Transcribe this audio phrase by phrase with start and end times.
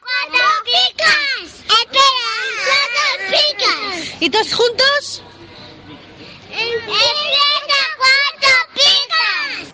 [0.00, 1.64] ¡Cuatro picas!
[1.80, 2.30] ¡Espera!
[2.66, 4.22] ¡Cuatro picas!
[4.22, 5.22] ¿Y todos juntos?
[6.50, 9.72] ¡Empieza cuatro picas!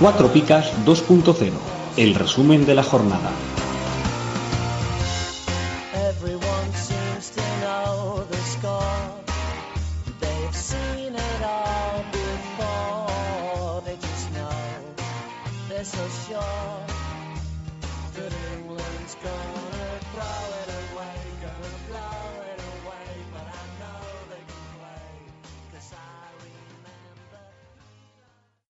[0.00, 1.52] Cuatro Picas 2.0,
[1.96, 3.32] el resumen de la jornada.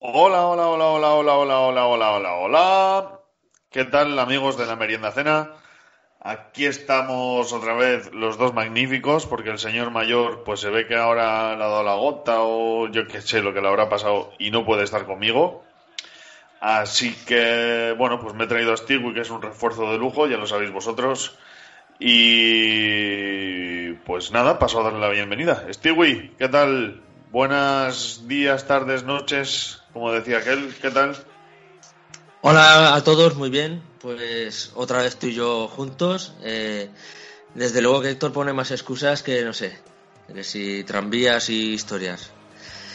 [0.00, 3.20] Hola, hola, hola, hola, hola, hola, hola, hola, hola, hola.
[3.68, 5.54] ¿Qué tal, amigos de la merienda cena?
[6.20, 10.94] Aquí estamos otra vez los dos magníficos, porque el señor mayor, pues se ve que
[10.94, 14.30] ahora le ha dado la gota o yo qué sé lo que le habrá pasado
[14.38, 15.64] y no puede estar conmigo.
[16.60, 20.28] Así que, bueno, pues me he traído a Stewie, que es un refuerzo de lujo,
[20.28, 21.36] ya lo sabéis vosotros.
[21.98, 25.66] Y pues nada, paso a darle la bienvenida.
[25.72, 27.02] Stewie, ¿qué tal?
[27.32, 31.16] Buenos días, tardes, noches, como decía aquel, ¿qué tal?
[32.40, 33.82] Hola a todos, muy bien.
[34.00, 36.34] Pues otra vez tú y yo juntos.
[36.42, 36.90] Eh,
[37.54, 39.76] desde luego que Héctor pone más excusas que no sé,
[40.32, 42.30] que si tranvías y historias.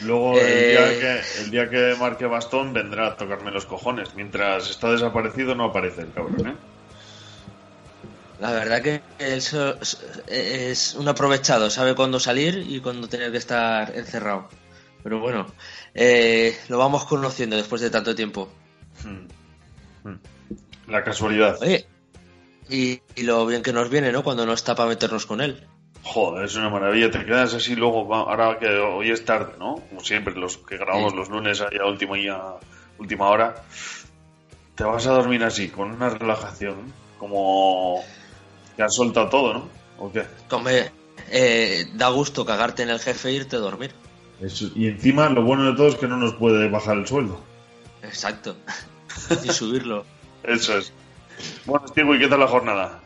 [0.03, 4.15] Luego, el, Eh, día que, el día que marque bastón, vendrá a tocarme los cojones.
[4.15, 6.55] Mientras está desaparecido, no aparece el cabrón, ¿eh?
[8.39, 9.77] La verdad que él so-
[10.27, 14.49] es un aprovechado, sabe cuándo salir y cuándo tener que estar encerrado.
[15.03, 15.45] Pero bueno,
[15.93, 18.49] eh, lo vamos conociendo después de tanto tiempo.
[19.03, 20.07] Hmm.
[20.09, 20.17] Hmm.
[20.87, 21.57] La casualidad.
[21.61, 21.85] Oye,
[22.69, 24.23] y, y lo bien que nos viene, ¿no?
[24.23, 25.67] Cuando no está para meternos con él.
[26.03, 27.11] Joder, es una maravilla.
[27.11, 29.75] Te quedas así luego, ahora que hoy es tarde, ¿no?
[29.89, 31.17] Como siempre, los que grabamos Sí.
[31.17, 32.59] los lunes ahí a última, a
[32.99, 33.55] última hora.
[34.75, 38.01] Te vas a dormir así, con una relajación, como
[38.75, 39.69] que has soltado todo, ¿no?
[39.99, 40.23] ¿O qué?
[40.49, 40.91] Come,
[41.29, 43.91] eh, da gusto cagarte en el jefe e irte a dormir.
[44.43, 47.41] Eso- Y encima, lo bueno de todo es que no nos puede bajar el sueldo.
[48.01, 48.55] Exacto.
[49.43, 50.05] y subirlo.
[50.43, 50.91] Eso es.
[51.65, 53.01] Bueno, Steve, ¿qué tal la jornada?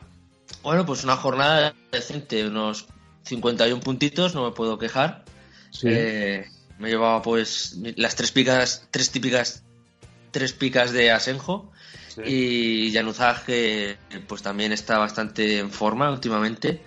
[0.64, 2.88] Bueno, pues una jornada decente, unos
[3.24, 5.24] 51 puntitos, no me puedo quejar.
[5.84, 6.46] Eh,
[6.80, 9.64] me llevaba pues las tres picas, tres típicas,
[10.32, 11.72] tres picas de Asenjo
[12.10, 12.22] Sí.
[12.90, 13.98] y Januzaj que
[14.28, 16.82] pues también está bastante en forma últimamente.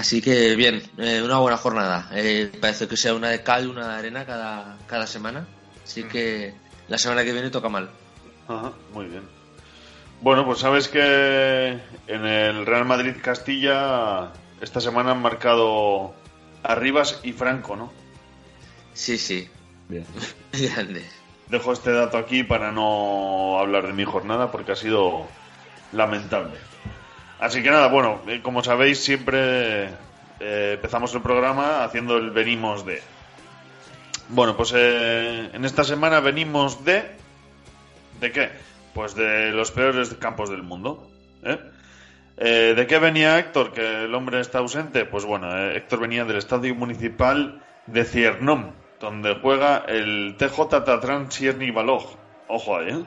[0.00, 2.08] Así que bien, eh, una buena jornada.
[2.14, 5.46] Eh, parece que sea una de cal, una de arena cada, cada semana.
[5.84, 6.54] Así que
[6.88, 7.90] la semana que viene toca mal.
[8.48, 9.24] Ajá, muy bien.
[10.22, 16.14] Bueno, pues sabes que en el Real Madrid Castilla esta semana han marcado
[16.62, 17.92] Arribas y Franco, ¿no?
[18.94, 19.50] Sí, sí,
[19.90, 20.06] Bien.
[20.54, 21.04] grande.
[21.48, 25.26] Dejo este dato aquí para no hablar de mi jornada porque ha sido
[25.92, 26.69] lamentable.
[27.40, 29.84] Así que nada, bueno, eh, como sabéis siempre
[30.40, 33.00] eh, empezamos el programa haciendo el venimos de.
[34.28, 37.02] Bueno, pues eh, en esta semana venimos de...
[38.20, 38.50] ¿De qué?
[38.92, 41.10] Pues de los peores campos del mundo.
[41.42, 41.58] ¿eh?
[42.36, 43.72] ¿De qué venía Héctor?
[43.72, 45.06] Que el hombre está ausente.
[45.06, 51.70] Pues bueno, Héctor venía del Estadio Municipal de Ciernom, donde juega el TJ Tatran Sierni
[51.70, 52.04] Balog.
[52.48, 53.04] Ojo ahí, ¿eh?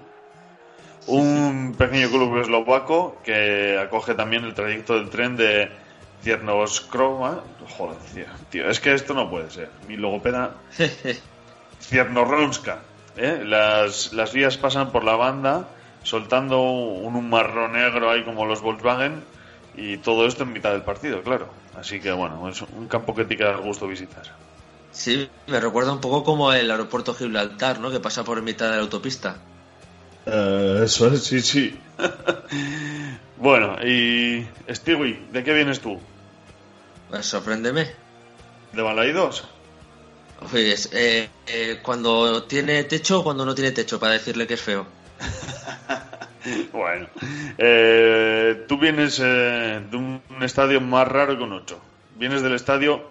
[1.08, 5.70] Un pequeño club eslovaco que acoge también el trayecto del tren de
[6.24, 7.44] Ciernoskroma.
[7.78, 9.70] Joder, tío, tío, es que esto no puede ser.
[9.88, 10.56] Mi logopeda
[11.82, 12.80] Ciernoronska.
[13.18, 13.44] ¿eh?
[13.46, 15.68] Las, las vías pasan por la banda
[16.04, 19.24] soltando un, un marrón negro ahí como los Volkswagen
[19.76, 21.50] y todo esto en mitad del partido, claro.
[21.78, 24.24] Así que bueno, es un campo que te queda gusto visitar.
[24.92, 27.90] Sí, me recuerda un poco como el aeropuerto Gibraltar, ¿no?
[27.90, 29.38] Que pasa por mitad de la autopista.
[30.26, 31.80] Eh, eso es, sí, sí.
[33.38, 36.00] bueno, y Stewie, ¿de qué vienes tú?
[37.10, 37.92] Pues sorpréndeme.
[38.72, 39.48] ¿De Balaidos?
[40.52, 44.62] Pues, eh, eh, cuando tiene techo o cuando no tiene techo, para decirle que es
[44.62, 44.86] feo.
[46.74, 47.08] Bueno,
[47.58, 51.80] eh, tú vienes eh, de un, estadio más raro que un 8.
[52.18, 53.10] vienes del estadio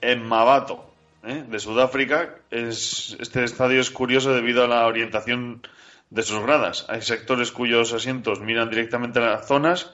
[0.00, 0.92] en Mavato,
[1.24, 1.44] ¿eh?
[1.48, 2.36] de Sudáfrica.
[2.50, 5.62] Es, este estadio es curioso debido a la orientación
[6.10, 6.86] de sus gradas.
[6.88, 9.92] Hay sectores cuyos asientos miran directamente a las zonas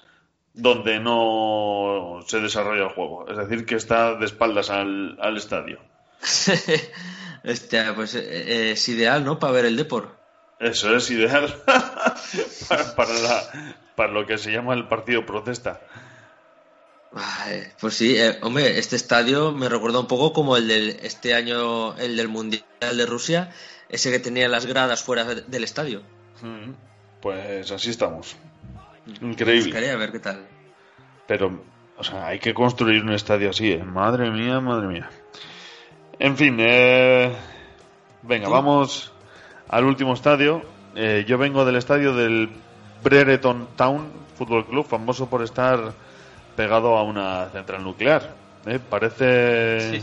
[0.53, 3.29] donde no se desarrolla el juego.
[3.29, 5.81] Es decir, que está de espaldas al, al estadio.
[7.45, 9.39] Hostia, pues eh, es ideal, ¿no?
[9.39, 10.17] Para ver el Depor.
[10.61, 15.81] Eso es ideal para, para la- para lo que se llama el partido protesta.
[17.15, 21.35] Ay, Pues sí, eh, hombre, este estadio me recuerda un poco como el del este
[21.35, 23.53] año, el del Mundial de Rusia,
[23.89, 26.03] ese que tenía las gradas fuera de- del estadio.
[26.43, 26.73] Mm,
[27.21, 28.37] Pues así estamos.
[29.23, 29.65] Increíble.
[29.65, 30.47] Buscaré a ver qué tal.
[31.27, 31.63] Pero,
[31.97, 33.83] o sea, hay que construir un estadio así, ¿eh?
[33.83, 35.09] Madre mía, madre mía.
[36.19, 37.35] En fin, eh,
[38.23, 38.51] venga, ¿Tú?
[38.53, 39.13] vamos
[39.69, 40.63] al último estadio.
[40.95, 42.51] Eh, yo vengo del estadio del
[43.03, 45.93] Brereton Town Football Club, famoso por estar
[46.57, 48.35] pegado a una central nuclear.
[48.67, 48.79] ¿Eh?
[48.79, 50.03] Parece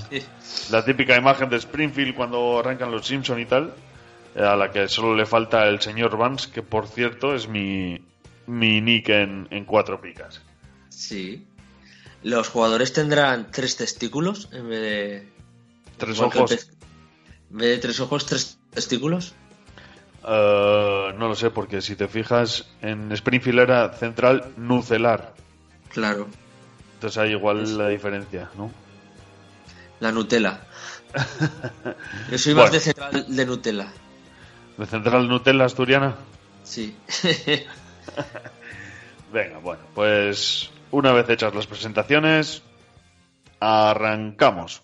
[0.70, 3.74] la típica imagen de Springfield cuando arrancan los Simpson y tal,
[4.36, 8.04] eh, a la que solo le falta el señor Vance, que por cierto es mi,
[8.48, 10.42] mi nick en, en cuatro picas.
[10.90, 11.46] Sí.
[12.24, 15.28] Los jugadores tendrán tres testículos en vez de.
[15.98, 16.52] Tres ojos.
[17.52, 19.34] En vez de tres ojos, tres testículos.
[20.28, 25.34] Eh, no lo sé, porque si te fijas, en Springfield era central nucelar.
[25.90, 26.28] Claro.
[27.02, 28.72] Entonces hay igual la diferencia, ¿no?
[30.02, 30.62] La Nutella.
[32.30, 32.66] Yo soy Bueno.
[32.68, 33.88] más de central de Nutella.
[34.78, 36.14] De central Nutella asturiana.
[36.64, 36.96] Sí.
[39.34, 42.62] Venga, bueno, pues una vez hechas las presentaciones,
[43.60, 44.84] arrancamos.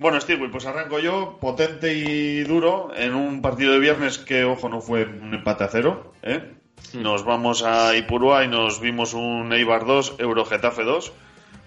[0.00, 4.68] Bueno, Steve, pues arranco yo, potente y duro, en un partido de viernes que, ojo,
[4.68, 6.12] no fue un empate a cero.
[6.22, 6.54] ¿eh?
[6.94, 11.12] Nos vamos a Ipurúa y nos vimos un Eibar 2, Eurogetafe 2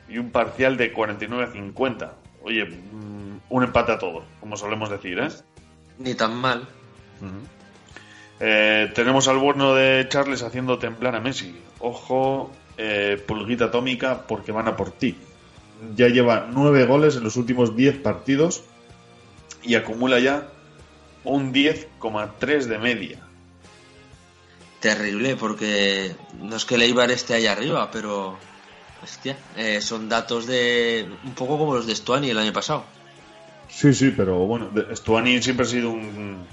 [0.07, 2.13] y un parcial de 49-50.
[2.43, 5.27] Oye, mm, un empate a todo, como solemos decir, ¿eh?
[5.97, 6.65] Ni tan mal.
[8.39, 11.61] Eh, tenemos al bueno de Charles haciendo temblar a Messi.
[11.79, 15.17] Ojo, eh, pulguita atómica, porque van a por ti.
[15.95, 18.63] Ya lleva nueve goles en los últimos 10 partidos
[19.63, 20.47] y acumula ya
[21.23, 23.19] un 10,3 de media.
[24.79, 28.37] Terrible, porque no es que el Eibar esté ahí arriba, pero.
[29.03, 31.07] Hostia, eh, son datos de.
[31.23, 32.83] Un poco como los de Stuani el año pasado.
[33.69, 36.45] Sí, sí, pero bueno, Stuani siempre ha sido un,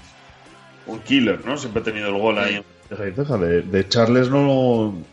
[0.85, 1.57] un killer, ¿no?
[1.57, 2.63] Siempre ha tenido el gol ahí.
[2.89, 3.37] Deja y ceja.
[3.37, 5.03] De, de Charles no.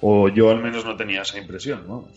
[0.00, 2.08] O yo al menos no tenía esa impresión, ¿no?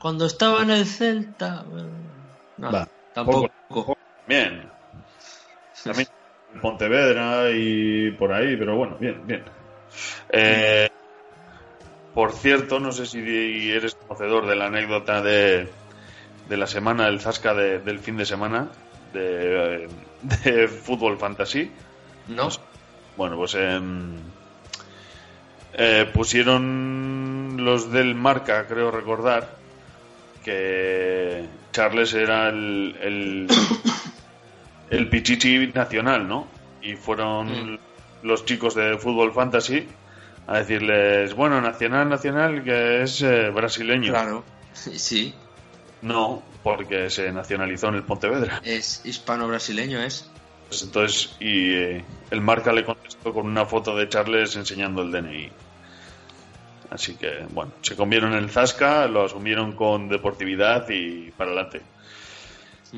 [0.00, 1.62] Cuando estaba en el Celta.
[1.64, 2.12] bueno,
[2.56, 3.48] no, Va, tampoco.
[3.68, 3.98] poco.
[4.26, 4.70] Bien.
[5.84, 6.08] También
[6.52, 9.44] en Pontevedra y por ahí, pero bueno, bien, bien.
[10.30, 10.88] Eh,
[12.12, 15.72] por cierto, no sé si eres conocedor de la anécdota de,
[16.48, 18.70] de la semana, el Zasca de- del fin de semana
[19.12, 19.88] de,
[20.22, 21.70] de Fútbol Fantasy.
[22.28, 22.48] ¿No?
[23.16, 24.16] Bueno, pues em,
[25.74, 29.58] eh, pusieron los del Marca, creo recordar,
[30.46, 33.48] que Charles era el, el,
[34.90, 36.46] el pichichi nacional, ¿no?
[36.80, 37.80] Y fueron
[38.22, 39.88] los chicos de Fútbol Fantasy
[40.46, 44.12] a decirles, bueno, nacional, nacional, que es eh, brasileño.
[44.12, 44.44] Claro.
[44.76, 45.34] Sí,
[46.02, 48.60] No, porque se nacionalizó en el Pontevedra.
[48.62, 50.30] es hispano-brasileño, es.
[50.68, 55.10] Pues entonces, y eh, el marca le contestó con una foto de Charles enseñando el
[55.10, 55.50] DNI.
[56.96, 61.82] Así que, bueno, se comieron el zasca, lo asumieron con deportividad y para adelante.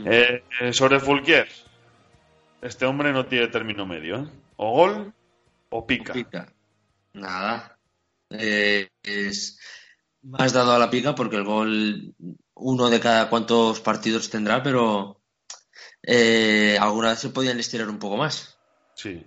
[0.05, 1.49] Eh, eh, sobre Fulquier,
[2.63, 4.29] este hombre no tiene término medio, ¿eh?
[4.57, 5.13] O gol
[5.71, 6.13] o pica.
[6.13, 6.53] Pica.
[7.13, 7.77] Nada.
[8.31, 9.59] Eh, es
[10.23, 12.15] más dado a la pica porque el gol
[12.55, 15.21] uno de cada cuántos partidos tendrá, pero
[16.05, 18.61] eh, alguna vez se podían estirar un poco más.
[18.95, 19.27] Sí.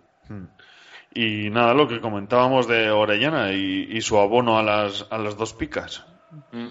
[1.13, 5.37] Y nada, lo que comentábamos de Orellana y, y su abono a las, a las
[5.37, 6.05] dos picas.
[6.51, 6.67] Mm.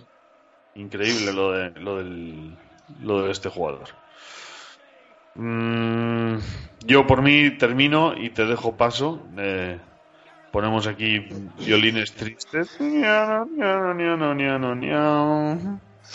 [0.76, 2.56] Increíble lo de, lo del,
[3.02, 3.88] lo de este jugador.
[5.34, 6.38] Mm,
[6.86, 9.22] yo por mí termino y te dejo paso.
[9.36, 9.78] Eh,
[10.50, 11.26] ponemos aquí
[11.58, 12.76] violines tristes.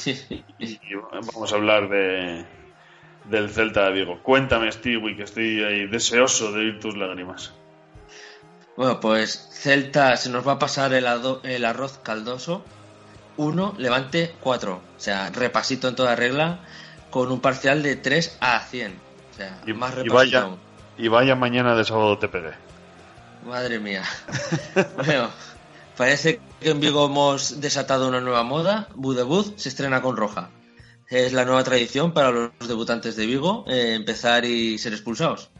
[0.59, 2.45] Y vamos a hablar de
[3.29, 4.19] del Celta de Vigo.
[4.21, 7.53] Cuéntame, Stewie, que estoy ahí deseoso de oír tus lágrimas.
[8.77, 11.05] Bueno, pues Celta se nos va a pasar el,
[11.65, 12.63] arroz caldoso.
[13.37, 14.73] 1, Levante 4.
[14.73, 16.59] O sea, repasito en toda regla
[17.09, 18.91] con un parcial de 3 a 100.
[18.91, 20.57] O sea, Y, más y repasito vaya, aún.
[20.97, 22.51] y vaya mañana de sábado te pegué.
[23.45, 24.03] Madre mía.
[25.05, 25.29] bueno,
[25.95, 28.89] parece que en Vigo hemos desatado una nueva moda.
[28.95, 30.49] Budebuz se estrena con roja.
[31.09, 35.51] Es la nueva tradición para los debutantes de Vigo, eh, empezar y ser expulsados.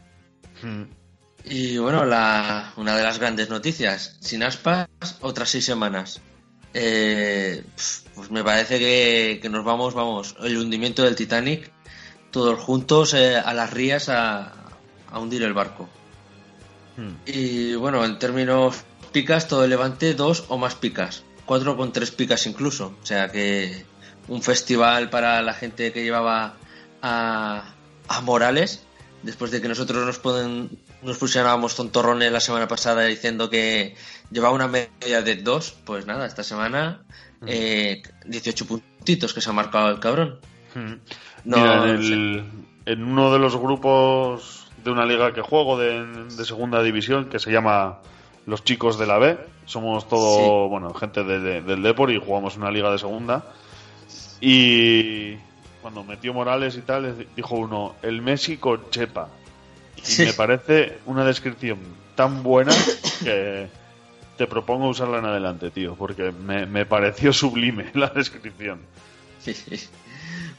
[1.48, 4.88] Y bueno, la, una de las grandes noticias, sin aspas,
[5.20, 6.20] otras seis semanas.
[6.74, 7.64] Eh,
[8.14, 11.70] pues me parece que, que nos vamos, vamos, el hundimiento del Titanic,
[12.32, 14.52] todos juntos eh, a las rías a,
[15.10, 15.88] a hundir el barco.
[17.26, 18.76] Y bueno, en términos
[19.12, 22.96] picas, todo el levante dos o más picas, cuatro con tres picas incluso.
[23.02, 23.84] O sea que
[24.28, 26.56] un festival para la gente que llevaba
[27.02, 27.74] a,
[28.08, 28.82] a Morales,
[29.22, 33.94] después de que nosotros nos, pueden, nos pusiéramos tontorrones la semana pasada diciendo que
[34.30, 37.02] llevaba una media de dos, pues nada, esta semana
[37.46, 40.40] eh, 18 puntitos que se ha marcado el cabrón.
[41.44, 42.44] No, Mira, en, no el-
[42.86, 47.38] en uno de los grupos de una liga que juego de, de segunda división que
[47.38, 47.98] se llama
[48.46, 49.38] Los Chicos de la B.
[49.64, 53.44] Somos todo, bueno, gente de- de- del Depor y jugamos una liga de segunda.
[54.40, 55.34] Y
[55.82, 59.28] cuando metió Morales y tal, dijo uno, el Messi con Chepa.
[60.08, 61.78] Y me parece una descripción
[62.14, 62.72] tan buena
[63.22, 63.68] que
[64.36, 68.80] te propongo usarla en adelante, tío, porque me, me pareció sublime la descripción.
[69.40, 69.88] Sí, sí.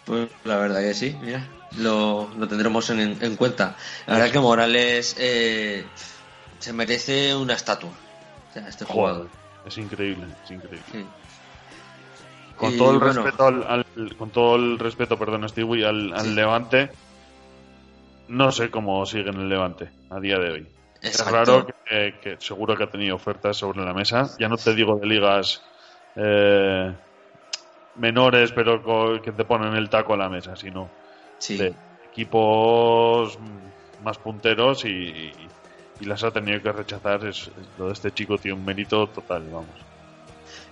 [0.06, 1.46] Pues la verdad que sí, mira,
[1.78, 3.76] lo, lo tendremos en, en cuenta.
[4.06, 5.84] La verdad que Morales eh,
[6.60, 7.90] se merece una estatua.
[7.90, 9.28] O sea, este jugador.
[9.66, 10.82] Es increíble, es increíble.
[10.92, 11.06] Sí.
[12.56, 16.14] Con Y todo el bueno, respeto al, al- con todo el respeto, perdón, Stewie, al,
[16.14, 16.34] al Sí.
[16.34, 16.90] Levante,
[18.28, 20.68] no sé cómo sigue en el Levante a día de hoy.
[21.02, 21.30] Exacto.
[21.30, 24.30] Es raro que, que seguro que ha tenido ofertas sobre la mesa.
[24.40, 25.62] Ya no te digo de ligas
[26.16, 26.96] eh,
[27.96, 30.92] menores, pero que te ponen el taco a la mesa, sino
[31.38, 31.58] Sí.
[31.58, 33.38] de equipos
[34.02, 35.52] más punteros y, y-
[36.00, 37.26] y las ha tenido que rechazar.
[37.26, 39.80] Es, es- lo de este chico tiene un mérito total, vamos.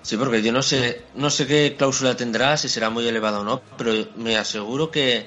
[0.01, 3.43] Sí, porque yo no sé, no sé qué cláusula tendrá, si será muy elevada o
[3.43, 5.25] no, pero me aseguro que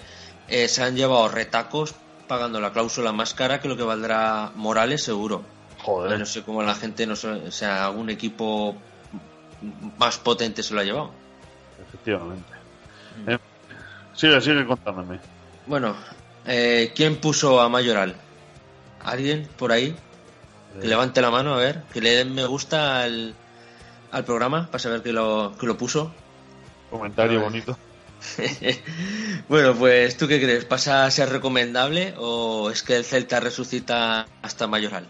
[0.49, 1.95] eh, se han llevado retacos
[2.29, 5.43] pagando la cláusula más cara que lo que valdrá Morales, seguro.
[5.83, 6.19] Joder.
[6.19, 8.77] No sé cómo la gente, no sé, o sea, algún equipo
[9.99, 11.11] más potente se lo ha llevado.
[11.89, 12.53] Efectivamente.
[13.27, 13.39] Eh,
[14.15, 15.19] sigue, sigue contándome.
[15.67, 15.97] Bueno,
[16.47, 18.15] eh, ¿quién puso a Mayoral?
[19.05, 19.97] ¿Alguien por ahí?
[20.81, 20.89] Que Eh.
[20.89, 23.35] levante la mano, a ver, que le den me gusta al,
[24.13, 26.13] al programa para saber que lo, que lo puso.
[26.91, 27.77] Comentario bonito.
[29.49, 30.65] bueno, pues ¿tú qué crees?
[30.65, 35.09] ¿Pasa a ser recomendable o es que el Celta resucita hasta Mayoral?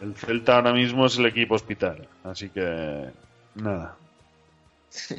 [0.00, 3.10] El Celta ahora mismo es el equipo hospital, así que
[3.56, 3.96] nada.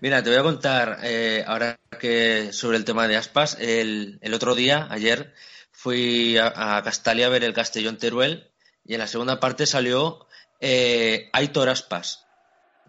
[0.00, 3.56] Mira, te voy a contar eh, ahora que sobre el tema de Aspas.
[3.60, 5.34] El, el otro día, ayer,
[5.70, 8.48] fui a, a Castalia a ver el Castellón Teruel
[8.84, 10.26] y en la segunda parte salió
[10.60, 12.24] eh, Aitor Aspas.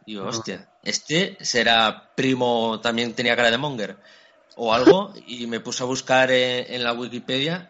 [0.05, 3.97] Digo, hostia, este será primo, también tenía cara de monger
[4.55, 7.69] o algo y me puse a buscar eh, en la Wikipedia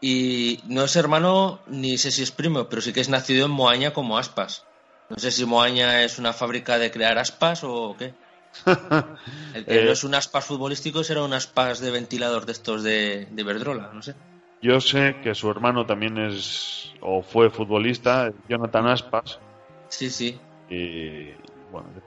[0.00, 3.52] y no es hermano ni sé si es primo, pero sí que es nacido en
[3.52, 4.64] Moaña como Aspas.
[5.08, 8.12] No sé si Moaña es una fábrica de crear aspas o qué.
[9.54, 9.84] El que Eh.
[9.84, 13.90] no es un aspas futbolístico será un aspas de ventilador de estos de, de Iberdrola,
[13.92, 14.14] no sé.
[14.62, 19.38] Yo sé que su hermano también es o fue futbolista, Jonathan Aspas,
[19.88, 20.40] Sí, sí.
[20.68, 21.30] y
[21.82, 22.00] bueno,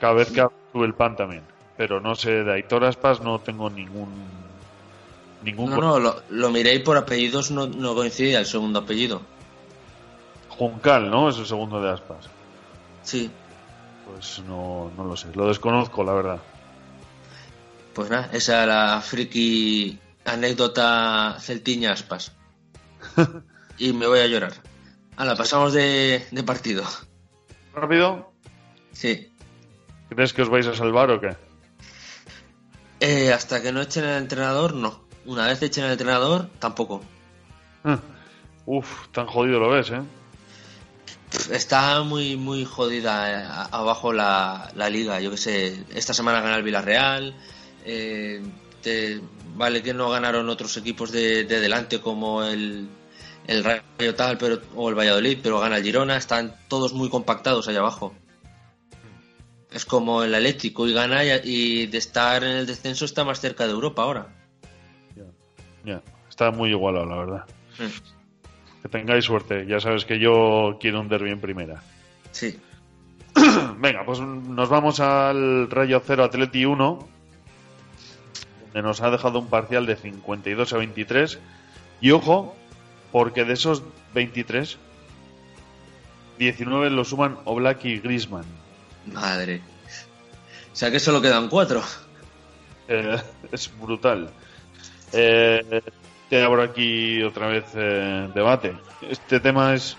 [0.00, 1.42] cada vez que sube el pan también.
[1.76, 4.08] Pero no sé, de Aitor Aspas no tengo ningún.
[5.42, 9.22] ningún No, no, lo, lo miré y por apellidos no, no coincidía el segundo apellido.
[10.48, 11.28] Juncal, ¿no?
[11.28, 12.28] Es el segundo de Aspas.
[13.02, 13.30] Sí.
[14.06, 16.38] Pues no, no lo sé, lo desconozco, la verdad.
[17.94, 22.32] Pues nada, esa es la friki anécdota celtiña aspas.
[23.78, 24.52] y me voy a llorar.
[25.16, 26.84] Ahora, pasamos de, de partido.
[27.74, 28.33] ¿Rápido?
[28.94, 29.28] Sí.
[30.08, 31.36] ¿Crees que os vais a salvar o qué?
[33.00, 35.04] Eh, hasta que no echen al entrenador, no.
[35.26, 37.02] Una vez echen al entrenador, tampoco.
[37.84, 37.98] Ah,
[38.66, 40.00] Uf, tan jodido lo ves, ¿eh?
[41.50, 45.20] Está muy muy jodida eh, abajo la, la liga.
[45.20, 47.34] Yo que sé, esta semana gana el Villarreal.
[47.84, 48.42] eh,
[48.82, 49.20] te-
[49.56, 52.88] vale que no ganaron otros equipos de, de delante como el,
[53.46, 56.16] el Rayo tal pero, o el Valladolid, pero gana el Girona.
[56.16, 58.14] Están todos muy compactados allá abajo.
[59.74, 63.40] Es como el Atlético y gana y, y de estar en el descenso está más
[63.40, 64.28] cerca de Europa ahora.
[65.84, 67.44] Ya, está muy igualado, la verdad.
[67.78, 68.82] Mm.
[68.82, 69.66] Que tengáis suerte.
[69.66, 71.82] Ya sabes que yo quiero un derbi en primera.
[72.32, 72.58] Sí.
[73.78, 77.08] Venga, pues nos vamos al Rayo 0 Atleti 1,
[78.64, 81.38] donde nos ha dejado un parcial de 52 a 23.
[82.00, 82.54] Y ojo,
[83.12, 83.82] porque de esos
[84.14, 84.78] 23,
[86.38, 88.44] 19 lo suman Oblak y Grisman.
[89.06, 89.60] Madre.
[90.72, 91.82] O sea que solo quedan cuatro.
[92.88, 93.16] Eh,
[93.52, 94.30] es brutal.
[95.12, 95.82] Eh,
[96.28, 98.76] te abro aquí otra vez eh, debate.
[99.02, 99.96] ¿Este tema es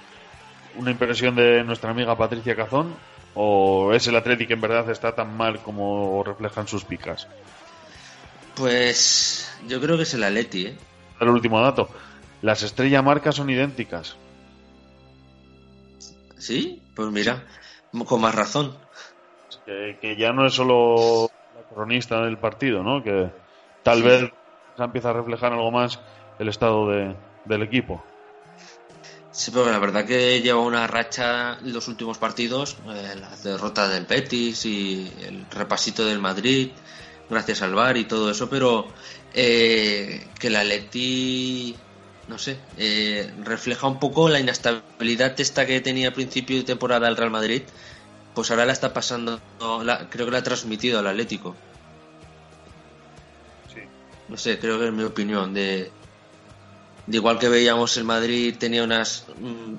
[0.76, 2.96] una impresión de nuestra amiga Patricia Cazón?
[3.34, 7.28] ¿O es el Atleti que en verdad está tan mal como reflejan sus picas?
[8.56, 10.78] Pues yo creo que es el Atleti, ¿eh?
[11.20, 11.90] El último dato.
[12.42, 14.16] Las estrellas marcas son idénticas.
[16.38, 16.82] ¿Sí?
[16.96, 17.44] Pues mira,
[18.06, 18.76] con más razón.
[19.66, 23.04] Que, que ya no es solo la cronista del partido, ¿no?
[23.04, 23.32] Que
[23.84, 24.30] tal vez
[24.78, 26.00] se empieza a reflejar algo más
[26.38, 28.06] el estado de- del equipo.
[29.32, 33.88] Sí, pero la verdad que lleva una racha en los últimos partidos, eh, la derrota
[33.90, 36.72] del Betis y el repasito del Madrid,
[37.30, 38.94] gracias al VAR y todo eso, pero
[39.34, 41.76] eh, que el Atleti,
[42.28, 47.10] no sé, eh, refleja un poco la inestabilidad esta que tenía a principio de temporada
[47.10, 47.64] el Real Madrid,
[48.36, 49.40] pues ahora la está pasando,
[49.84, 51.56] la- creo que la ha transmitido al Atlético.
[54.28, 55.92] No sé, creo que es mi opinión de,
[57.06, 59.76] de igual que veíamos el Madrid tenía unas mm,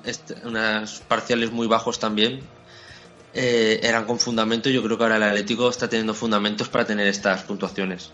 [0.47, 2.39] unas parciales muy bajos también
[3.33, 7.07] eh, eran con fundamento yo creo que ahora el Atlético está teniendo fundamentos para tener
[7.07, 8.09] estas puntuaciones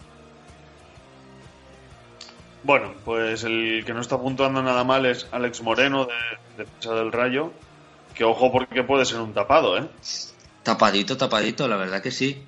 [2.64, 7.12] Bueno, pues el que no está puntuando nada mal es Alex Moreno de defensa del
[7.12, 7.52] Rayo.
[8.16, 9.84] Que ojo porque puede ser un tapado, ¿eh?
[10.64, 12.46] Tapadito tapadito la verdad que sí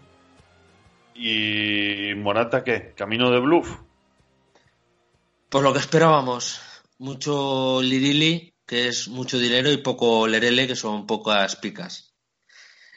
[1.17, 2.93] ¿Y Morata qué?
[2.93, 3.77] ¿Camino de bluff?
[5.49, 6.61] pues lo que esperábamos
[6.97, 12.13] mucho Lirili que es mucho dinero y poco Lerele que son pocas picas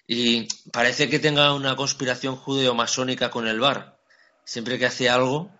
[0.06, 3.98] y parece que tenga una conspiración judeo-masónica con el bar
[4.44, 5.50] siempre que hace algo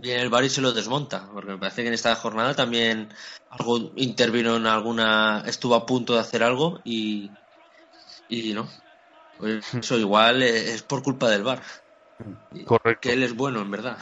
[0.00, 3.12] viene el bar y se lo desmonta, porque me parece que en esta jornada también
[3.50, 7.30] algo intervino en alguna, estuvo a punto de hacer algo y,
[8.30, 8.68] y no.
[9.38, 11.62] Pues eso igual es por culpa del bar.
[12.64, 13.00] Correcto.
[13.00, 13.98] Que él es bueno, en verdad.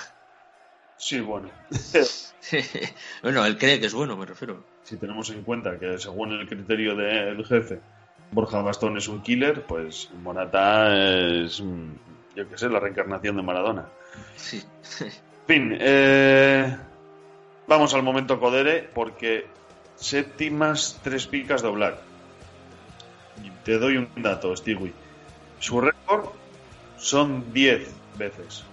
[0.96, 1.50] Sí, bueno.
[3.22, 4.64] bueno, él cree que es bueno, me refiero.
[4.82, 7.80] si tenemos en cuenta que según el criterio del jefe,
[8.32, 11.92] Borja Bastón es un killer, pues Morata es, mm,
[12.34, 13.86] yo qué sé, la reencarnación de Maradona.
[14.36, 14.62] Sí.
[15.00, 15.10] En
[15.46, 16.76] fin, eh,
[17.68, 19.46] vamos al momento Codere, porque
[19.94, 22.07] séptimas tres picas de Oblak.
[23.44, 24.92] Y Te doy un dato, Stewie.
[25.60, 26.26] Su récord
[26.96, 28.64] son 10 veces.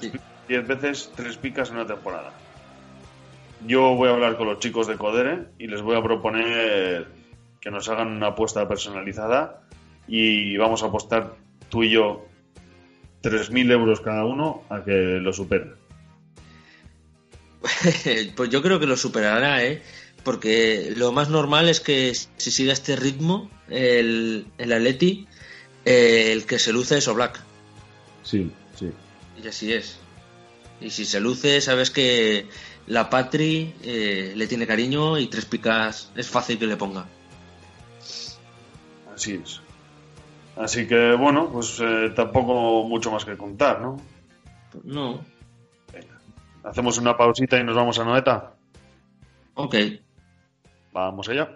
[0.00, 0.12] Sí.
[0.48, 2.32] 10 veces tres picas en una temporada.
[3.66, 7.08] Yo voy a hablar con los chicos de Codere y les voy a proponer
[7.60, 9.62] que nos hagan una apuesta personalizada
[10.06, 11.34] y vamos a apostar
[11.68, 12.26] tú y yo
[13.22, 15.74] 3.000 euros cada uno a que lo superen.
[18.36, 19.82] pues yo creo que lo superará, ¿eh?
[20.26, 25.28] Porque lo más normal es que si sigue este ritmo, el, el Atleti,
[25.84, 27.40] eh, el que se luce es Oblak.
[28.24, 28.90] Sí, sí.
[29.40, 29.98] Y así es.
[30.80, 32.48] Y si se luce, sabes que
[32.88, 37.06] la Patri eh, le tiene cariño y tres picas es fácil que le ponga.
[39.14, 39.60] Así es.
[40.56, 43.96] Así que bueno, pues eh, tampoco mucho más que contar, ¿no?
[44.82, 45.24] No.
[46.64, 48.54] Hacemos una pausita y nos vamos a Noeta.
[49.54, 49.76] Ok.
[50.96, 51.46] Vamos allá.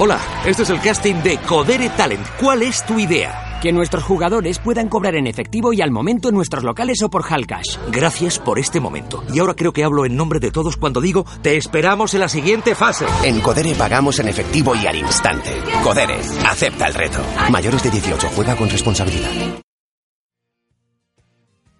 [0.00, 2.26] Hola, este es el casting de Codere Talent.
[2.40, 3.58] ¿Cuál es tu idea?
[3.60, 7.22] Que nuestros jugadores puedan cobrar en efectivo y al momento en nuestros locales o por
[7.22, 7.76] Halcash.
[7.90, 9.22] Gracias por este momento.
[9.30, 12.30] Y ahora creo que hablo en nombre de todos cuando digo, te esperamos en la
[12.30, 13.04] siguiente fase.
[13.24, 15.50] En Codere pagamos en efectivo y al instante.
[15.84, 17.18] Codere, acepta el reto.
[17.50, 19.30] Mayores de 18, juega con responsabilidad.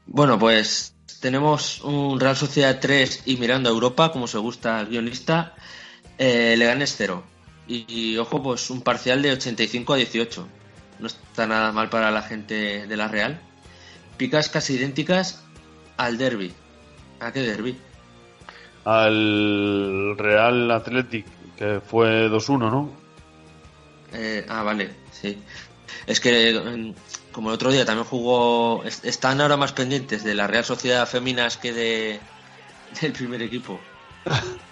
[0.04, 4.88] Bueno, pues tenemos un Real Sociedad 3 y mirando a Europa, como se gusta al
[4.88, 5.54] guionista,
[6.24, 7.22] eh, Leganés 0.
[7.66, 10.48] Y, y, ojo, pues un parcial de 85 a 18.
[11.00, 13.40] No está nada mal para la gente de la Real.
[14.16, 15.42] picas casi idénticas
[15.96, 16.52] al derby.
[17.20, 17.76] ¿A qué derby?
[18.84, 21.24] Al Real Athletic,
[21.56, 22.90] que fue 2-1, ¿no?
[24.12, 25.38] Eh, ah, vale, sí.
[26.06, 30.34] Es que mm, como el otro día también jugó, est- están ahora más pendientes de
[30.34, 32.20] la Real Sociedad Féminas que de
[33.00, 33.80] del primer equipo.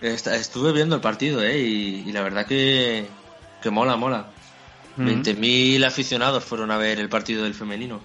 [0.00, 1.58] Est- Estuve viendo el partido, ¿eh?
[1.58, 3.06] Y, y la verdad que,
[3.62, 4.26] que mola, mola.
[4.96, 5.06] Mm.
[5.06, 8.00] 20.000 aficionados fueron a ver el partido del femenino.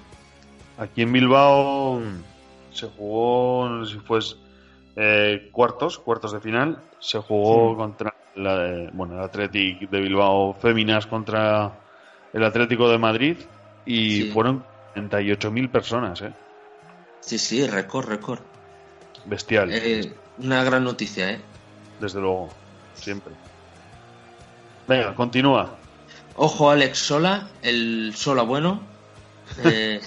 [0.78, 2.02] Aquí en Bilbao
[2.74, 4.20] se jugó, no sé si fue
[4.96, 6.82] eh, cuartos, cuartos de final.
[7.00, 7.78] Se jugó Sí.
[7.78, 11.72] contra la, bueno, el Athletic de Bilbao Féminas contra
[12.34, 13.38] el Atlético de Madrid
[13.86, 14.32] y Sí.
[14.32, 16.34] fueron 38.000 personas, ¿eh?
[17.22, 18.40] Sí, sí, récord, récord.
[19.26, 21.42] Bestial, Eh, una gran noticia, ¿eh?
[22.02, 22.50] Desde luego,
[22.96, 23.34] siempre.
[24.88, 25.78] Venga, continúa.
[26.36, 28.82] Ojo Alex Sola, el Sola bueno.
[29.66, 30.00] Eh,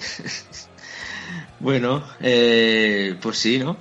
[1.59, 3.77] bueno, eh, pues sí, ¿no?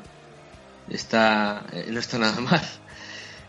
[0.91, 2.61] Está, eh, no está nada mal.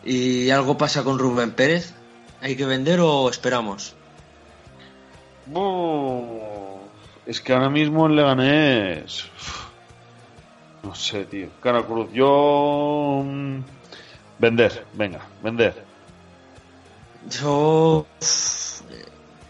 [0.06, 1.94] ¿Y algo pasa con Rubén Pérez?
[2.42, 3.96] ¿Hay que vender o esperamos?
[5.54, 6.80] Oh,
[7.26, 9.26] es que ahora mismo el Leganés.
[10.84, 11.50] No sé, tío.
[11.62, 13.26] Cara Cruz, yo.
[14.40, 15.84] Vender, venga, vender.
[17.30, 18.06] Yo,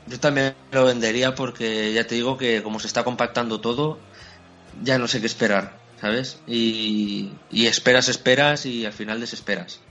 [0.08, 4.00] yo también lo vendería porque ya te digo que como se está compactando todo,
[4.84, 6.40] ya no sé qué esperar, ¿sabes?
[6.48, 9.82] Y, y esperas, esperas y al final desesperas.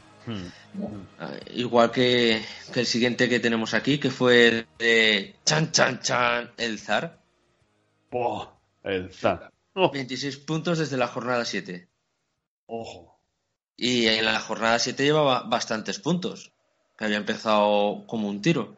[1.19, 6.01] Ah, Igual que, que el siguiente que tenemos aquí, que fue el de Chan Chan
[6.01, 7.19] Chan, el Zar.
[8.11, 8.49] Buah,
[8.85, 9.53] el Zar.
[9.75, 11.89] 26 puntos desde la jornada 7.
[12.67, 13.14] Ojo.
[13.77, 16.53] Y en la jornada 7 llevaba bastantes puntos,
[16.97, 18.77] que había empezado como un tiro.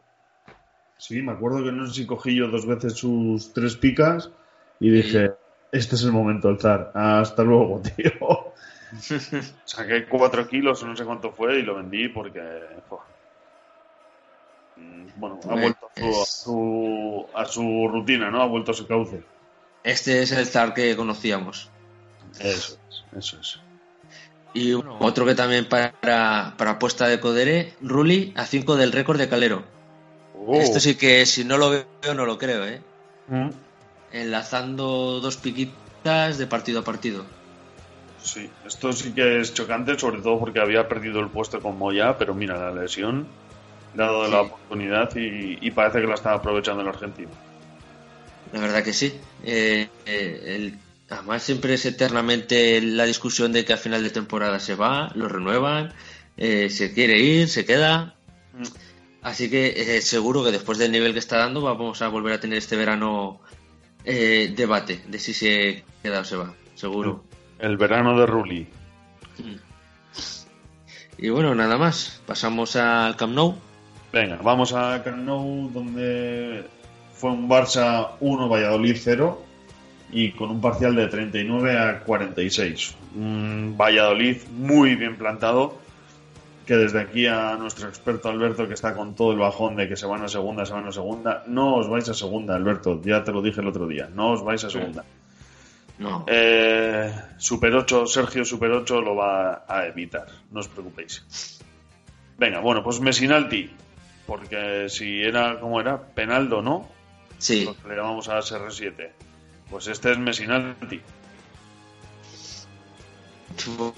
[0.97, 4.31] Sí, me acuerdo que no sé si cogí yo dos veces sus tres picas
[4.79, 5.31] y dije:
[5.71, 6.91] Este es el momento, el Zar.
[6.95, 8.53] Hasta luego, tío.
[9.65, 12.41] Saqué cuatro kilos o no sé cuánto fue y lo vendí porque.
[14.77, 18.41] Mm, Bueno, ha Pues- vuelto a su, a su, a su rutina, ¿no?
[18.41, 19.23] Ha vuelto a su cauce.
[19.83, 21.69] Este es el Zar que conocíamos.
[22.39, 23.59] Eso es, eso es.
[24.53, 29.29] Y otro que también para, para apuesta de Codere, Rulli a 5 del récord de
[29.29, 29.63] Calero.
[30.35, 30.55] Oh.
[30.55, 32.81] Esto sí que si no lo veo, no lo creo, ¿eh?
[33.27, 33.49] Mm.
[34.13, 37.25] Enlazando dos piquitas de partido a partido.
[38.23, 42.17] Sí, esto sí que es chocante, sobre todo porque había perdido el puesto con Moya,
[42.17, 43.27] pero mira, la lesión
[43.93, 47.29] dado la oportunidad y, y parece que la está aprovechando el argentino.
[48.53, 49.19] La verdad que sí.
[49.43, 50.79] Eh, eh, el-
[51.09, 55.27] además siempre es eternamente la discusión de que a final de temporada se va, lo
[55.27, 55.93] renuevan,
[56.37, 58.15] eh, se quiere ir, se queda.
[59.21, 62.39] Así que eh, seguro que después del nivel que está dando vamos a volver a
[62.39, 63.41] tener este verano
[64.05, 66.53] eh, debate de si se queda o se va.
[66.75, 67.23] Seguro.
[67.59, 68.67] El verano de Rulli.
[71.17, 72.21] Y bueno, nada más.
[72.25, 73.55] Pasamos al Camp Nou.
[74.13, 76.65] Venga, vamos a Camp Nou, donde
[77.13, 79.43] fue un Barça 1, Valladolid 0,
[80.11, 82.95] y con un parcial de 39 a 46.
[83.15, 85.77] Un Valladolid muy bien plantado,
[86.65, 89.95] que desde aquí a nuestro experto Alberto, que está con todo el bajón de que
[89.95, 93.23] se van a segunda, se van a segunda, no os vais a segunda, Alberto, ya
[93.23, 95.03] te lo dije el otro día, no os vais a segunda.
[95.97, 96.25] No.
[96.27, 101.59] Eh, Super 8, Sergio Super 8 lo va a evitar, no os preocupéis.
[102.37, 103.71] Venga, bueno, pues Messinalti,
[104.27, 106.87] porque si era como era, Penaldo, ¿no?
[107.39, 107.65] Sí.
[107.65, 109.09] Lo que le llamamos a SR7.
[109.69, 111.01] Pues este es Messinalti.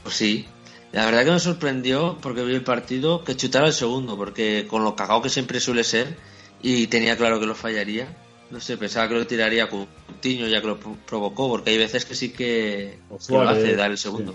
[0.03, 0.47] Pues sí.
[0.91, 4.83] La verdad que me sorprendió porque vi el partido que chutara el segundo, porque con
[4.83, 6.17] lo cagado que siempre suele ser,
[6.61, 8.07] y tenía claro que lo fallaría.
[8.49, 12.05] No sé, pensaba que lo tiraría Coutinho ya que lo pro- provocó, porque hay veces
[12.05, 14.33] que sí que, que lo hace dar el segundo.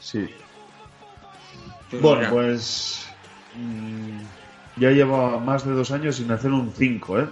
[0.00, 0.28] Sí.
[2.00, 3.06] Bueno, mira, pues
[3.56, 4.18] mm,
[4.76, 7.26] ya lleva más de dos años sin hacer un 5, ¿eh?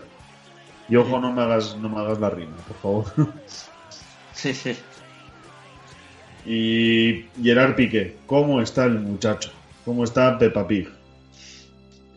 [0.89, 3.35] Y ojo, no me hagas, no me hagas la rima, por favor.
[6.47, 9.51] y Gerard Piqué, ¿cómo está el muchacho?
[9.85, 10.89] ¿Cómo está Peppa Pig?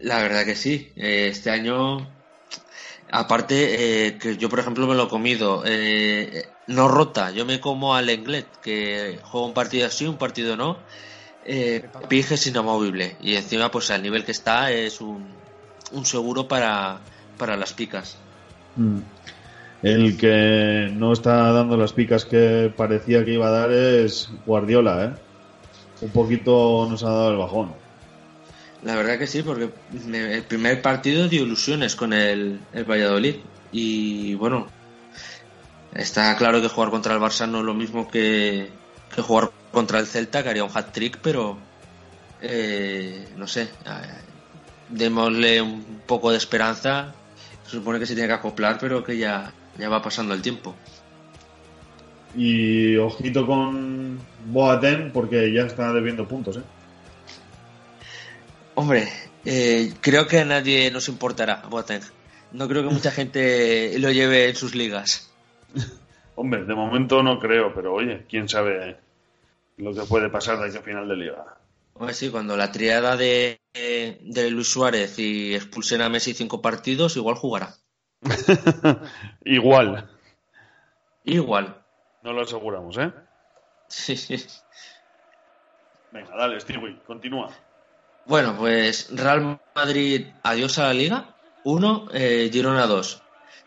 [0.02, 0.92] La verdad que sí.
[0.96, 2.08] Eh, este año,
[3.10, 7.32] aparte, eh, que yo por ejemplo me lo he comido, eh, no rota.
[7.32, 10.78] Yo me como al Englet, que juega un partido así, un partido no.
[11.46, 13.16] Eh, Pige es inamovible.
[13.22, 15.26] Y encima, pues al nivel que está, es un,
[15.92, 17.00] un seguro para,
[17.38, 18.18] para las picas.
[18.78, 19.00] Mm.
[19.84, 25.06] El que no está dando las picas que parecía que iba a dar es Guardiola,
[25.06, 25.12] ¿eh?
[26.02, 27.74] Un poquito nos ha dado el bajón.
[28.84, 29.70] La verdad que sí, porque
[30.14, 33.36] el primer partido dio ilusiones con el, el Valladolid.
[33.72, 34.68] Y bueno,
[35.98, 38.70] Está claro que jugar contra el Barça no es lo mismo que,
[39.14, 41.58] que jugar contra el Celta, que haría un hat-trick, pero
[42.40, 43.68] eh, no sé, eh,
[44.90, 47.14] démosle un poco de esperanza.
[47.68, 50.74] Se supone que se tiene que acoplar, pero que ya, ya va pasando el tiempo.
[52.36, 56.64] Y ojito con Boateng porque ya está debiendo puntos, ¿eh?
[58.76, 59.10] Hombre,
[59.44, 62.04] eh, creo que a nadie nos importará Boateng.
[62.54, 65.32] No creo que mucha gente lo lleve en sus ligas.
[66.36, 68.98] Hombre, de momento no creo, pero oye, quién sabe
[69.78, 71.57] lo que puede pasar de aquí a final de liga.
[72.00, 77.18] Hombre, sí, cuando la triada de, de Luis Suárez y expulsen a Messi cinco partidos,
[77.18, 77.74] igual jugará.
[79.46, 80.08] Igual.
[81.24, 81.84] Igual.
[82.22, 83.12] No lo aseguramos, ¿eh?
[83.88, 84.46] Sí, sí.
[86.12, 87.50] Venga, dale, Stewie, continúa.
[88.26, 91.36] Bueno, pues Real Madrid, adiós a la liga.
[91.64, 93.24] 1, eh, Girona 2.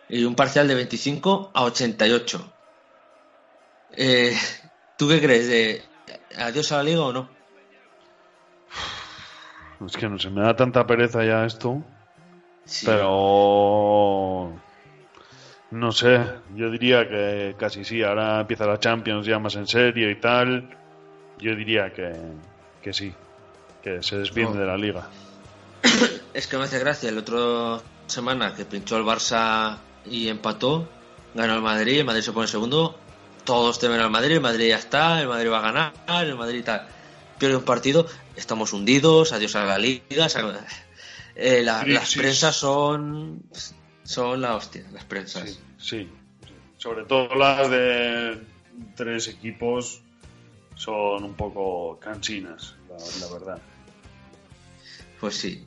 [0.08, 2.52] Y un parcial de 25 a 88.
[3.92, 4.36] Eh,
[4.96, 5.48] ¿Tú qué crees?
[5.48, 5.82] ¿De
[6.36, 7.39] adiós a la liga o no?
[9.86, 11.82] Es que no se me da tanta pereza ya esto.
[12.84, 14.52] Pero.
[15.70, 16.20] No sé,
[16.56, 18.02] yo diría que casi sí.
[18.02, 20.68] Ahora empieza la Champions ya más en serio y tal.
[21.38, 22.12] Yo diría que,
[22.82, 23.14] que sí,
[23.82, 24.60] que se desviene No.
[24.60, 25.08] de la liga.
[26.34, 27.08] Es que me hace gracia.
[27.08, 30.88] El otro semana que pinchó el Barça y empató,
[31.34, 32.96] ganó el Madrid, el Madrid se pone segundo.
[33.44, 35.92] Todos temen al Madrid, el Madrid ya está, el Madrid va a ganar,
[36.24, 36.86] el Madrid tal.
[37.38, 38.06] Pierde un partido,
[38.40, 40.26] estamos hundidos, adiós a la liga.
[41.36, 43.42] Eh, la- las prensas son
[44.02, 45.60] son la hostia, las prensas.
[45.78, 46.08] Sí,
[46.76, 48.40] sobre todo las de
[48.96, 50.00] tres equipos
[50.74, 53.58] son un poco cansinas, la, la verdad.
[55.20, 55.64] Pues sí.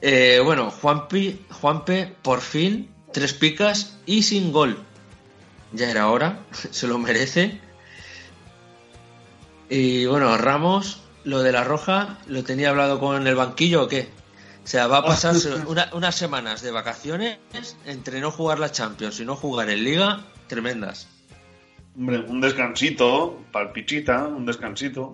[0.00, 4.78] Eh, bueno, Juanpi, Juanpe, por fin, tres picas y sin gol.
[5.72, 7.60] Ya era hora, se lo merece.
[9.70, 14.08] Y bueno, Ramos, lo de la roja, ¿lo tenía hablado con el banquillo o qué?
[14.64, 17.38] O sea, va a pasarse una- unas semanas de vacaciones
[17.84, 21.06] entre no jugar la Champions y no jugar en Liga, tremendas.
[21.96, 25.12] Hombre, un descansito, palpichita, un descansito.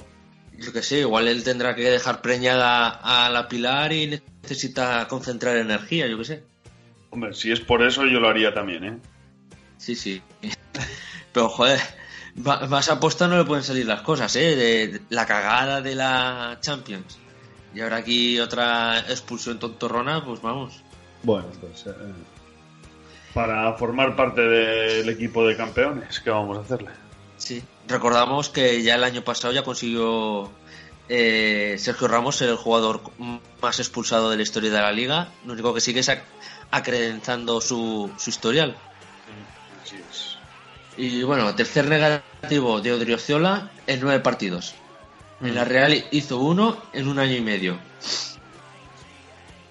[0.58, 5.56] Yo que sé, igual él tendrá que dejar preñada a la Pilar y necesita concentrar
[5.56, 6.44] energía, yo que sé.
[7.10, 8.98] Hombre, si es por eso yo lo haría también, ¿eh?
[9.78, 10.22] Sí, sí.
[11.32, 11.80] Pero joder,
[12.36, 14.56] ma- más aposta no le pueden salir las cosas, ¿eh?
[14.56, 17.18] De, la cagada de la Champions.
[17.74, 20.74] Y ahora aquí otra expulsión tontorrona, pues vamos.
[21.22, 21.92] Bueno, pues eh,
[23.32, 26.90] para formar parte del equipo de campeones, ¿qué vamos a hacerle?
[27.36, 27.62] Sí.
[27.88, 30.50] Recordamos que ya el año pasado ya consiguió
[31.08, 33.00] eh, Sergio Ramos ser el jugador
[33.60, 35.28] más expulsado de la historia de la liga.
[35.44, 36.22] Lo único que sigue es ac-
[36.70, 38.76] acreditando su, su historial.
[39.82, 40.23] Así es.
[40.96, 44.74] Y bueno, tercer negativo de Odriozola en nueve partidos.
[45.40, 47.78] En la Real hizo uno en un año y medio.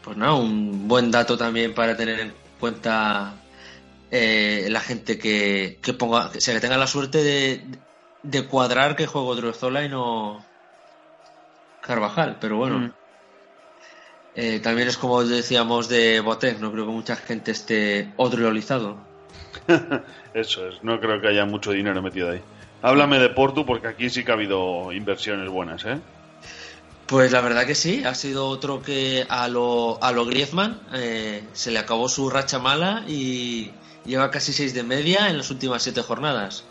[0.04, 3.34] Pues nada, un buen dato también para tener en cuenta
[4.12, 7.66] eh, la gente que, que ponga, que, sea, que tenga la suerte de,
[8.22, 10.46] de cuadrar que juego Odriozola y no
[11.82, 12.38] Carvajal.
[12.40, 12.92] Pero bueno, Mm.
[14.36, 19.13] eh, también es como decíamos de Botek, no creo que mucha gente esté odriolizado.
[20.34, 22.42] Eso es, no creo que haya mucho dinero metido ahí.
[22.82, 26.00] Háblame de Portu porque aquí sí que ha habido inversiones buenas, ¿eh?
[27.06, 31.44] Pues la verdad que sí, ha sido otro que a lo, a lo Griezmann eh,
[31.54, 33.72] se le acabó su racha mala y
[34.06, 36.64] lleva casi seis de media en las últimas siete jornadas.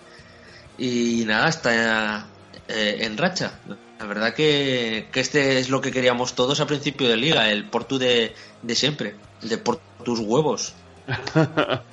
[0.79, 2.27] Y nada, está
[2.69, 3.61] eh, en racha.
[3.99, 7.65] La verdad que, que este es lo que queríamos todos a principio de liga, el
[7.67, 10.75] Portu de, de siempre, el de por tus huevos.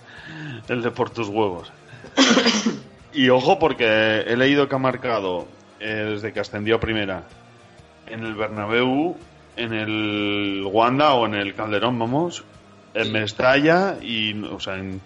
[0.68, 1.72] El de por tus huevos.
[3.14, 5.48] y ojo porque he leído que ha marcado
[5.80, 7.24] eh, desde que ascendió a primera
[8.08, 9.16] en el Bernabéu,
[9.56, 12.44] en el Wanda o en el Calderón, vamos,
[12.94, 15.02] en Mestalla y, o sea, en,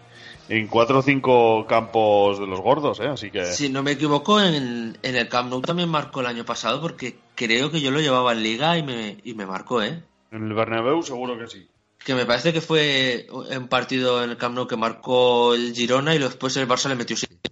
[0.49, 3.07] en cuatro o cinco campos de los gordos, ¿eh?
[3.07, 3.45] Así que...
[3.45, 7.17] Si no me equivoco, en, en el Camp Nou también marcó el año pasado porque
[7.35, 10.01] creo que yo lo llevaba en liga y me, y me marcó, ¿eh?
[10.31, 11.67] En el Bernabéu seguro que sí.
[12.05, 16.15] Que me parece que fue un partido en el Camp Nou que marcó el Girona
[16.15, 17.51] y después el Barça le metió siete.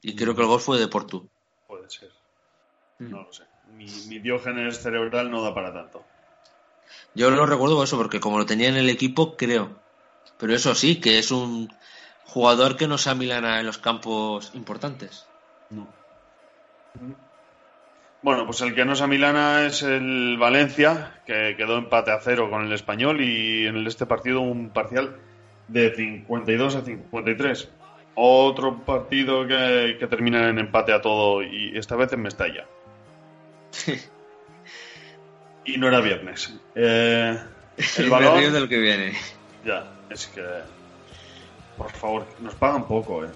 [0.00, 1.28] Y creo que el gol fue de Portu.
[1.66, 2.10] Puede ser.
[2.98, 3.44] No lo sé.
[3.72, 6.04] Mi, mi diógenes cerebral no da para tanto.
[7.14, 9.76] Yo lo recuerdo por eso, porque como lo tenía en el equipo, creo.
[10.38, 11.68] Pero eso sí, que es un
[12.24, 15.26] jugador que no se amilana en los campos importantes.
[15.70, 15.88] No.
[18.20, 22.20] Bueno, pues el que no es a Milana es el Valencia, que quedó empate a
[22.20, 25.16] cero con el español y en este partido un parcial
[25.68, 27.70] de 52 a 53.
[28.16, 32.66] Otro partido que, que termina en empate a todo y esta vez en Mestalla.
[35.64, 36.58] y no era viernes.
[36.74, 37.38] Eh,
[37.98, 38.52] el balón.
[38.52, 39.12] del que viene.
[39.64, 40.44] Ya, es que.
[41.76, 43.28] Por favor, nos pagan poco, eh.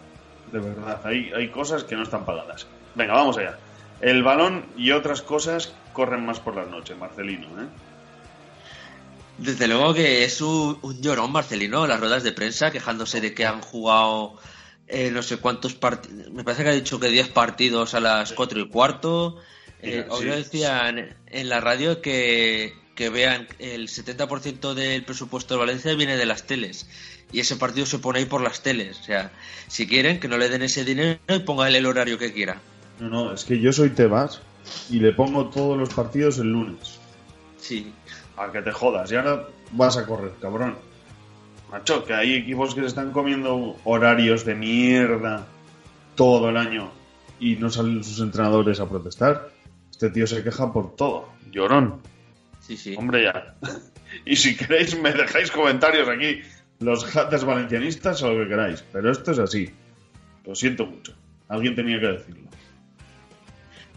[0.50, 2.66] De verdad, hay, hay cosas que no están pagadas.
[2.96, 3.56] Venga, vamos allá.
[4.02, 7.66] El balón y otras cosas corren más por las noches, Marcelino, ¿eh?
[9.38, 13.46] Desde luego que es un, un llorón Marcelino, las ruedas de prensa, quejándose de que
[13.46, 14.36] han jugado
[14.88, 16.30] eh, no sé cuántos partidos.
[16.32, 19.38] Me parece que ha dicho que 10 partidos a las 4 y cuarto.
[19.80, 20.24] Eh, sí.
[20.26, 26.26] decían en la radio que, que vean el 70% del presupuesto de Valencia viene de
[26.26, 26.88] las teles.
[27.32, 29.00] Y ese partido se pone ahí por las teles.
[29.00, 29.32] O sea,
[29.66, 32.60] si quieren, que no le den ese dinero y pongan el horario que quiera.
[33.00, 34.40] No, no, es que yo soy Tebas
[34.90, 36.98] y le pongo todos los partidos el lunes.
[37.58, 37.92] Sí.
[38.36, 39.10] A que te jodas.
[39.10, 40.76] Y ahora vas a correr, cabrón.
[41.70, 45.46] Macho, que hay equipos que se están comiendo horarios de mierda
[46.14, 46.90] todo el año
[47.40, 49.50] y no salen sus entrenadores a protestar.
[49.90, 51.28] Este tío se queja por todo.
[51.50, 52.00] Llorón.
[52.60, 52.94] Sí, sí.
[52.96, 53.56] Hombre, ya.
[54.26, 56.42] Y si queréis, me dejáis comentarios aquí.
[56.80, 58.84] Los haters valencianistas o lo que queráis.
[58.92, 59.70] Pero esto es así.
[60.44, 61.14] Lo siento mucho.
[61.48, 62.50] Alguien tenía que decirlo.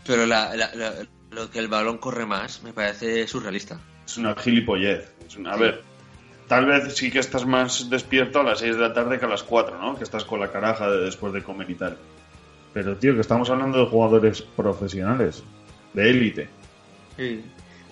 [0.06, 0.94] Pero la- la- la-
[1.32, 3.80] lo que el balón corre más me parece surrealista.
[4.06, 5.12] Es una gilipollez.
[5.28, 5.82] Es una- a ver,
[6.48, 9.30] tal vez sí que estás más despierto a las 6 de la tarde que a
[9.30, 9.98] las 4, ¿no?
[9.98, 11.98] Que estás con la caraja de después de comer y tal.
[12.74, 15.44] Pero, tío, que estamos hablando de jugadores profesionales,
[15.94, 16.50] de élite.
[17.18, 17.42] Sí.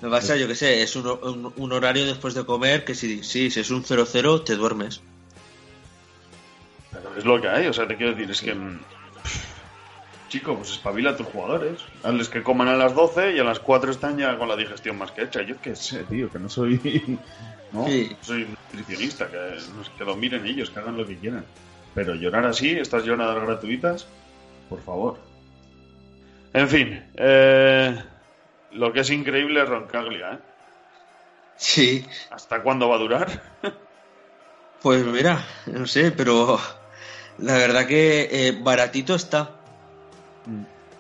[0.02, 2.94] Lo que pasa, yo que sé, es un, un- un horario después de comer que
[2.94, 5.02] si, sí, si es un 0-0 te duermes.
[6.92, 8.54] Pero es lo que hay, o sea, te quiero decir, es que.
[10.34, 11.80] Chico, pues espabila a tus jugadores.
[12.02, 14.98] Hazles que coman a las 12 y a las 4 están ya con la digestión
[14.98, 15.44] más que hecha.
[15.44, 17.20] Yo qué sé, tío, que no soy.
[17.72, 18.16] No, Sí.
[18.22, 19.58] soy nutricionista, que,
[19.98, 21.46] que lo miren ellos, que hagan lo que quieran.
[21.94, 24.08] Pero llorar así, estas lloradas gratuitas,
[24.70, 25.20] por favor.
[26.54, 27.96] En fin, eh,
[28.72, 30.40] lo que es increíble es Roncaglia, ¿eh?
[31.58, 32.06] Sí.
[32.32, 33.42] ¿Hasta cuándo va a durar?
[34.82, 36.60] Pues mira, no sé, pero
[37.38, 39.50] la verdad que eh, baratito está.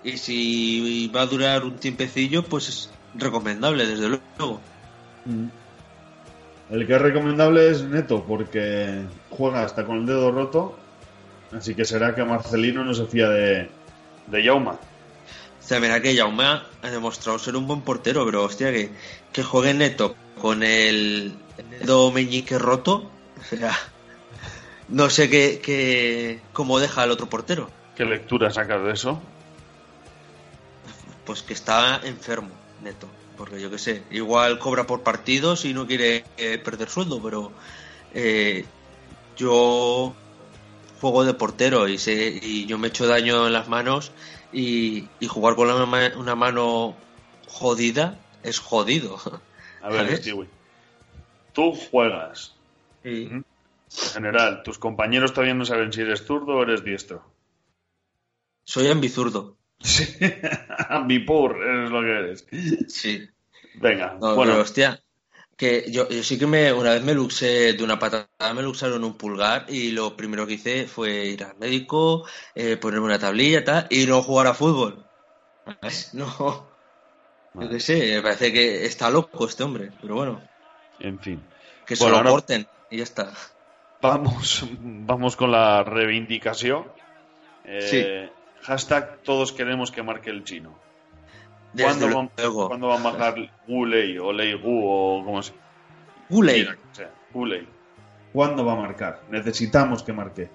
[0.04, 4.60] Y si va a durar un tiempecillo, pues es recomendable, desde luego.
[6.70, 10.78] El que es recomendable es Neto, porque juega hasta con el dedo roto.
[11.52, 13.70] Así que será que Marcelino no se fía de,
[14.28, 14.72] de Jauma.
[14.72, 18.90] O sea, mira que Jaume ha demostrado ser un buen portero, pero hostia, que,
[19.32, 21.34] que juegue neto con el
[21.80, 23.10] dedo meñique roto.
[23.40, 23.72] O sea,
[24.90, 27.70] no sé qué, qué, cómo deja al otro portero.
[27.96, 29.22] ¿Qué lectura sacas de eso?
[31.26, 33.08] Pues que está enfermo, neto.
[33.38, 37.52] Porque yo qué sé, igual cobra por partidos y no quiere eh, perder sueldo, pero
[38.14, 38.66] eh,
[39.38, 40.14] yo
[41.02, 44.12] juego de portero y, sé, y yo me echo daño en las manos
[44.52, 46.96] y, y jugar con una, ma- una mano
[47.48, 49.20] jodida es jodido.
[49.82, 50.18] A ver.
[50.18, 50.48] Stewie.
[51.54, 52.54] Tú juegas.
[53.04, 53.30] Sí.
[53.32, 53.44] En
[54.14, 57.24] general, tus compañeros todavía no saben si eres zurdo o eres diestro.
[58.64, 59.58] Soy ambizurdo.
[60.90, 62.48] Ambipur, eres lo que eres.
[62.88, 63.28] Sí.
[63.76, 64.54] Venga, No, bueno.
[64.54, 65.02] pero hostia,
[65.58, 69.04] que yo, yo sí que me, una vez me luxé de una patada, me luxaron
[69.04, 73.60] un pulgar y lo primero que hice fue ir al médico, eh, ponerme una tablilla
[73.60, 75.04] y tal, y no jugar a fútbol.
[76.14, 76.68] No.
[77.56, 80.42] Yo qué sé, me parece que está loco este hombre, pero bueno,
[81.00, 81.40] En fin.
[81.86, 83.32] que se Bueno, lo ahora corten y ya está.
[84.02, 86.86] Vamos, vamos con la reivindicación.
[87.66, 88.30] Eh,
[88.64, 90.78] Hashtag todos queremos que marque el chino.
[91.78, 92.30] ¿Cuándo, van.
[92.68, 93.36] ¿Cuándo van a bajar
[93.68, 95.54] Guley o Lei Gu o como se
[96.30, 96.68] Guley.
[97.34, 97.68] Guley.
[98.32, 99.22] ¿Cuándo va a marcar?
[99.30, 100.50] Necesitamos que marque.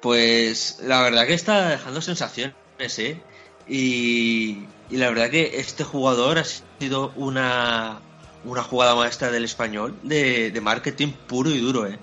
[0.00, 2.54] Pues la verdad que está dejando sensaciones,
[2.98, 3.20] ¿eh?
[3.68, 8.00] Y, y la verdad que este jugador ha sido una,
[8.44, 11.98] una jugada maestra del español de, de marketing puro y duro, ¿eh?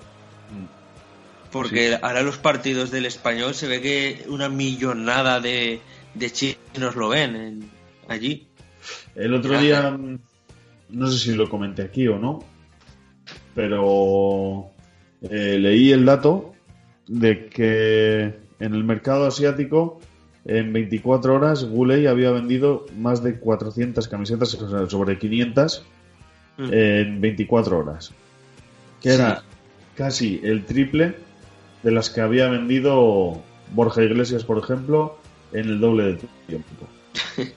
[1.52, 5.82] Porque ahora los partidos del español se ve que una millonada de,
[6.14, 7.70] de chinos lo ven en-
[8.08, 8.48] allí.
[9.16, 9.98] El otro día,
[10.90, 12.40] no sé si lo comenté aquí o no,
[13.56, 14.72] pero
[15.22, 16.54] eh, leí el dato
[17.08, 18.24] de que
[18.60, 20.00] en el mercado asiático
[20.46, 24.50] en 24 horas Guley había vendido más de 400 camisetas,
[24.90, 25.86] sobre 500
[26.58, 26.74] Mm.
[26.74, 28.12] en 24 horas.
[29.02, 29.44] Que era
[29.96, 31.16] casi el triple
[31.84, 35.18] de las que había vendido Borja Iglesias, por ejemplo,
[35.54, 36.70] en el doble de tiempo.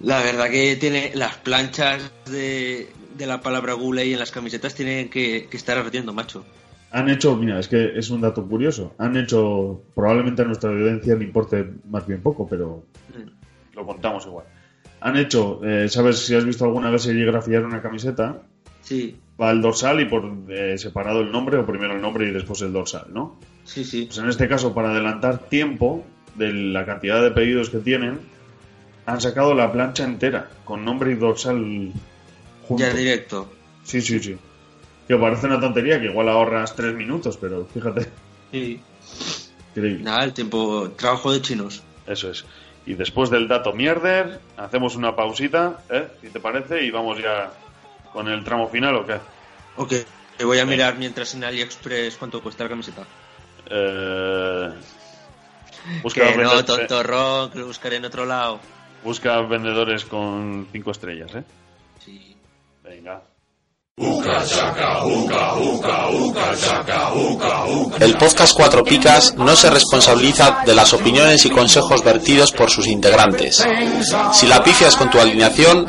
[0.00, 5.10] La verdad que tiene las planchas de, de la palabra Guley en las camisetas tienen
[5.10, 6.44] que, que estar ardiendo, macho.
[6.92, 8.94] Han hecho, mira, es que es un dato curioso.
[8.98, 12.84] Han hecho, probablemente a nuestra audiencia le importe más bien poco, pero
[13.74, 14.46] lo contamos igual.
[15.00, 18.42] Han hecho, eh, ¿sabes si has visto alguna vez serigrafiar una camiseta?
[18.82, 22.30] Sí, Va el dorsal y por eh, separado el nombre, o primero el nombre y
[22.30, 23.38] después el dorsal, ¿no?
[23.64, 24.04] sí, sí.
[24.06, 26.04] Pues en este caso, para adelantar tiempo
[26.34, 28.20] de la cantidad de pedidos que tienen,
[29.06, 31.92] han sacado la plancha entera, con nombre y dorsal
[32.66, 32.86] juntos.
[32.86, 33.50] Ya directo.
[33.82, 34.36] Sí, sí, sí.
[35.08, 38.08] Que parece una tontería, que igual ahorras tres minutos, pero fíjate.
[38.52, 38.80] Sí.
[39.74, 40.04] Increíble.
[40.04, 40.90] Nada, el tiempo.
[40.96, 41.82] Trabajo de chinos.
[42.06, 42.44] Eso es.
[42.84, 46.08] Y después del dato mierder, hacemos una pausita, ¿eh?
[46.20, 47.52] Si te parece, y vamos ya
[48.12, 49.18] con el tramo final, ¿o qué?
[49.76, 49.92] Ok,
[50.36, 53.02] te voy a mirar mientras en AliExpress cuánto cuesta la camiseta.
[53.70, 54.70] Eh...
[56.02, 58.60] Busca, que no, tonto rock, lo buscaré en otro lado.
[59.02, 61.44] busca vendedores con cinco estrellas, ¿eh?
[62.04, 62.36] Sí.
[62.82, 63.22] Venga.
[68.00, 72.86] El podcast Cuatro Picas no se responsabiliza de las opiniones y consejos vertidos por sus
[72.86, 73.62] integrantes.
[74.32, 75.86] Si la pifias con tu alineación,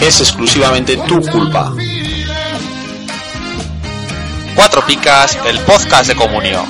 [0.00, 1.72] es exclusivamente tu culpa.
[4.54, 6.64] Cuatro Picas, el podcast de comunión.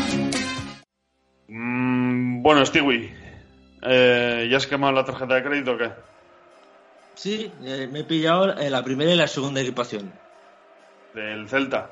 [1.49, 3.14] Mm, bueno, Stewie,
[3.83, 5.91] eh, ¿ya has quemado la tarjeta de crédito o qué?
[7.14, 10.12] Sí, eh, me he pillado eh, la primera y la segunda equipación.
[11.14, 11.91] Del Celta.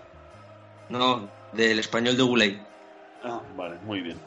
[0.89, 2.63] No, del español de Gulay.
[3.23, 4.19] Ah, vale, muy bien.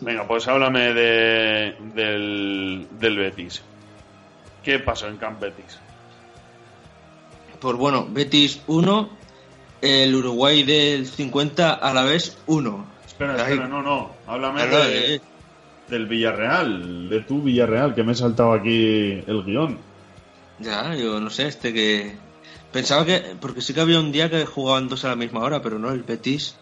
[0.00, 3.62] Venga, pues háblame de, del, del Betis.
[4.62, 5.78] ¿Qué pasó en Camp Betis?
[7.62, 9.08] Pues bueno, Betis 1,
[9.82, 12.86] el Uruguay del 50 a la vez 1.
[13.06, 14.10] Espera, espera, no, no.
[14.26, 15.20] Háblame de- eh.
[15.88, 19.78] del Villarreal, de tu Villarreal, que me he saltado aquí el guion.
[20.58, 22.16] Ya, yo no sé, este que...
[22.72, 23.36] Pensaba que...
[23.40, 25.90] Porque sí que había un día que jugaban dos a la misma hora, pero no,
[25.92, 26.56] el Betis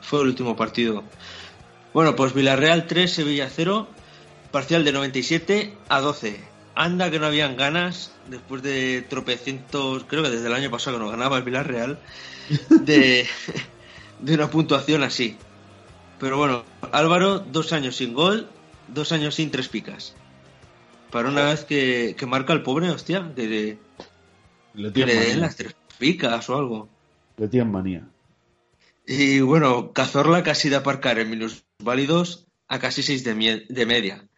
[0.00, 1.04] fue el último partido.
[1.92, 3.86] Bueno, pues Villarreal 3, Sevilla 0,
[4.50, 6.40] parcial de 97 a 12.
[6.74, 11.04] Anda que no habían ganas, después de tropecientos, creo que desde el año pasado que
[11.04, 11.98] no ganaba el Villarreal,
[12.70, 13.26] de,
[14.20, 15.38] de una puntuación así.
[16.18, 18.50] Pero bueno, Álvaro, dos años sin gol,
[18.88, 20.16] dos años sin tres picas.
[21.10, 23.78] Para una vez que, que marca el pobre, hostia, que le,
[24.74, 25.40] Le que le den manía.
[25.40, 26.88] las tres picas o algo.
[27.36, 28.08] Le tienen manía.
[29.06, 34.28] Y bueno, Cazorla casi de aparcar en minus válidos a casi 6 de, de media.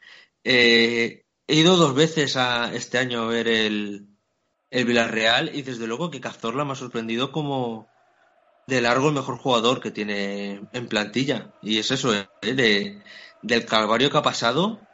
[0.45, 1.20] Eh,
[1.51, 4.09] he ido dos veces a este año a ver el,
[4.71, 7.93] el Villarreal y desde luego que Cazorla me ha sorprendido como
[8.67, 11.53] de largo el mejor jugador que tiene en plantilla.
[11.61, 13.05] Y es eso, eh, de,
[13.43, 14.89] del calvario que ha pasado,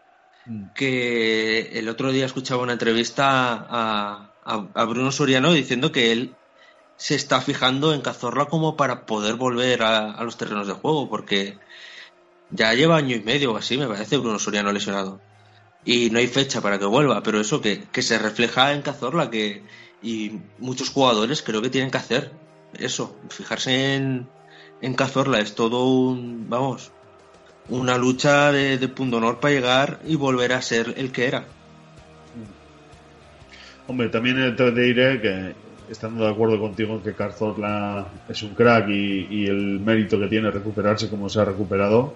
[0.75, 6.41] que el otro día escuchaba una entrevista a, a- a Bruno Soriano diciendo que él
[6.97, 11.09] se está fijando en Cazorla como para poder volver a, a los terrenos de juego,
[11.11, 11.61] porque
[12.49, 15.25] ya lleva año y medio o así, me parece, Bruno Soriano lesionado.
[15.87, 19.30] Y no hay fecha para que vuelva, pero eso que, que se refleja en Cazorla,
[19.30, 19.62] que
[20.03, 22.32] y muchos jugadores creo que tienen que hacer
[22.78, 24.26] eso, fijarse en,
[24.80, 26.93] en Cazorla, es todo un, vamos,
[27.68, 31.45] una lucha de, de punto honor para llegar y volver a ser el que era.
[33.89, 35.55] Hombre, también te diré que,
[35.91, 40.26] estando de acuerdo contigo en que Carzorla es un crack y, y el mérito que
[40.26, 42.14] tiene recuperarse como se ha recuperado,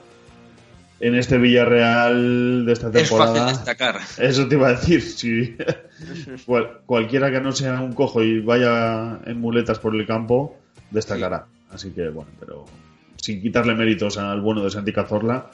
[1.00, 3.32] en este Villarreal de esta Es temporada...
[3.34, 4.00] fácil destacar.
[4.18, 5.56] Eso te iba a decir, si
[6.46, 10.56] cual- cualquiera que no sea un cojo y vaya en muletas por el campo,
[10.90, 11.46] destacará.
[11.72, 12.66] Así que bueno, pero
[13.16, 15.50] sin quitarle méritos al bueno de Santi Cazorla,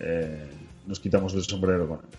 [0.00, 0.46] eh,
[0.86, 2.18] nos quitamos el sombrero con él.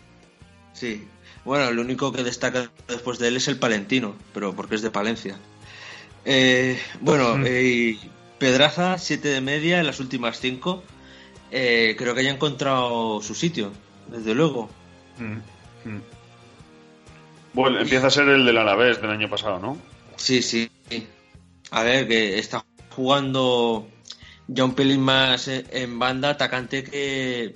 [0.74, 1.04] Sí.
[1.44, 4.92] Bueno, el único que destaca después de él es el Palentino, pero porque es de
[4.92, 5.36] Palencia.
[6.26, 7.44] Eh, bueno, Mm.
[7.46, 7.98] eh,
[8.40, 10.84] Pedraza, 7 de media en las últimas 5.
[11.50, 13.72] Creo que haya encontrado su sitio,
[14.08, 14.70] desde luego.
[17.54, 19.78] Bueno, empieza a ser el del Alavés del año pasado, ¿no?
[20.18, 20.70] Sí, sí.
[21.72, 22.66] A ver, que está
[22.96, 23.88] jugando
[24.48, 27.54] ya un pelín más eh, en banda atacante que,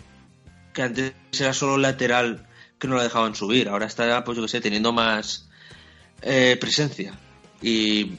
[0.74, 2.48] que antes era solo lateral
[2.80, 3.70] que no la dejaban subir.
[3.70, 5.50] Ahora está, pues yo que sé, teniendo más
[6.22, 7.14] eh, presencia.
[7.62, 8.14] Y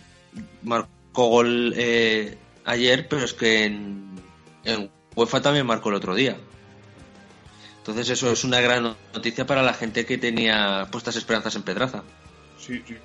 [0.62, 4.21] marcó gol eh, ayer, pero es que en,
[4.64, 6.37] en UEFA también marcó el otro día.
[7.79, 12.03] Entonces eso es una gran noticia para la gente que tenía puestas esperanzas en Pedraza.
[12.59, 12.97] Sí, sí.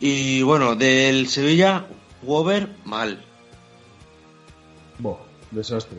[0.00, 1.86] Y bueno, del Sevilla,
[2.22, 3.24] Wover, mal.
[4.98, 5.98] Bo, desastre.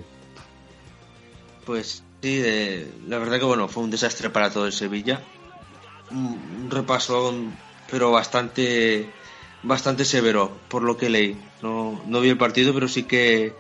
[1.66, 5.22] Pues sí, de- la verdad que bueno, fue un desastre para todo el Sevilla.
[6.12, 7.34] Un, un repaso,
[7.92, 9.12] pero bastante
[9.62, 11.38] bastante severo, por lo que leí.
[11.62, 13.54] No, no vi el partido, pero sí que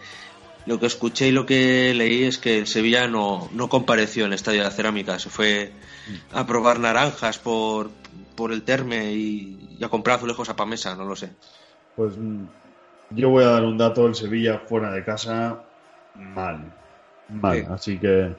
[0.69, 4.27] lo que escuché y lo que leí es que el Sevilla no, no compareció en
[4.27, 5.17] el Estadio de la Cerámica.
[5.17, 5.71] Se fue
[6.31, 7.89] a probar naranjas por,
[8.35, 11.31] por el Terme y, y a comprar azulejos a Pamesa, no lo sé.
[11.95, 12.43] Pues mm,
[13.09, 15.63] yo voy a dar un dato, el Sevilla fuera de casa,
[16.13, 16.71] mal.
[17.29, 17.65] Mal, Sí.
[17.71, 18.35] así que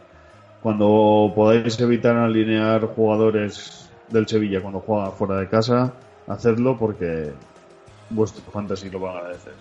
[0.63, 5.93] cuando podáis evitar alinear jugadores del Sevilla cuando juega fuera de casa,
[6.29, 7.33] hacedlo porque
[8.09, 9.55] vuestro fantasy lo va a agradecer.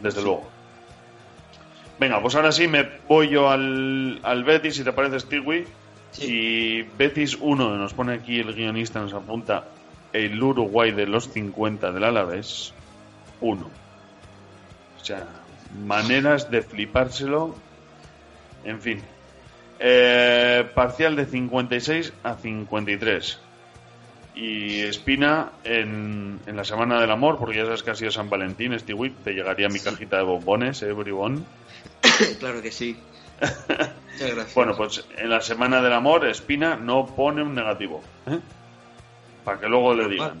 [0.00, 0.55] Desde luego.
[1.98, 5.66] Venga, pues ahora sí me voy yo al, al Betis, si te parece, Stewie.
[6.18, 9.64] Y Betis 1, nos pone aquí el guionista, nos apunta
[10.12, 12.72] el Uruguay de los 50 del Alavés
[13.40, 13.66] 1.
[15.00, 15.26] O sea,
[15.84, 17.54] maneras de flipárselo.
[18.64, 19.02] En fin.
[19.78, 23.40] Eh, parcial de 56 a 53.
[24.34, 28.28] Y Espina en, en la Semana del Amor, porque ya sabes que ha sido San
[28.28, 31.46] Valentín, Stewie, te llegaría mi cajita de bombones, eh, bribón.
[32.38, 32.96] claro que sí.
[33.40, 34.54] Muchas gracias.
[34.54, 38.02] Bueno, pues en la Semana del Amor, Espina no pone un negativo.
[38.26, 38.40] ¿eh?
[39.44, 40.40] Para que luego le digan.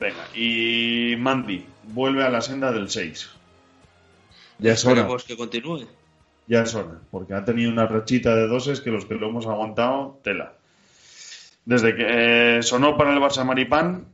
[0.00, 3.30] Venga, y Mandy vuelve a la senda del 6.
[4.58, 5.00] Ya es hora.
[5.00, 5.86] Esperemos que continúe.
[6.46, 9.46] Ya es hora, porque ha tenido una rachita de doses que los que lo hemos
[9.46, 10.54] aguantado, tela.
[11.64, 14.06] Desde que eh, sonó para el Barça Maripán,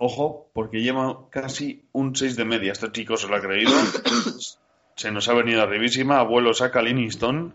[0.00, 2.72] ojo, porque lleva casi un 6 de media.
[2.72, 3.70] Este chico se lo ha creído.
[4.96, 6.18] se nos ha venido arribísima.
[6.18, 7.54] Abuelo saca Livingston.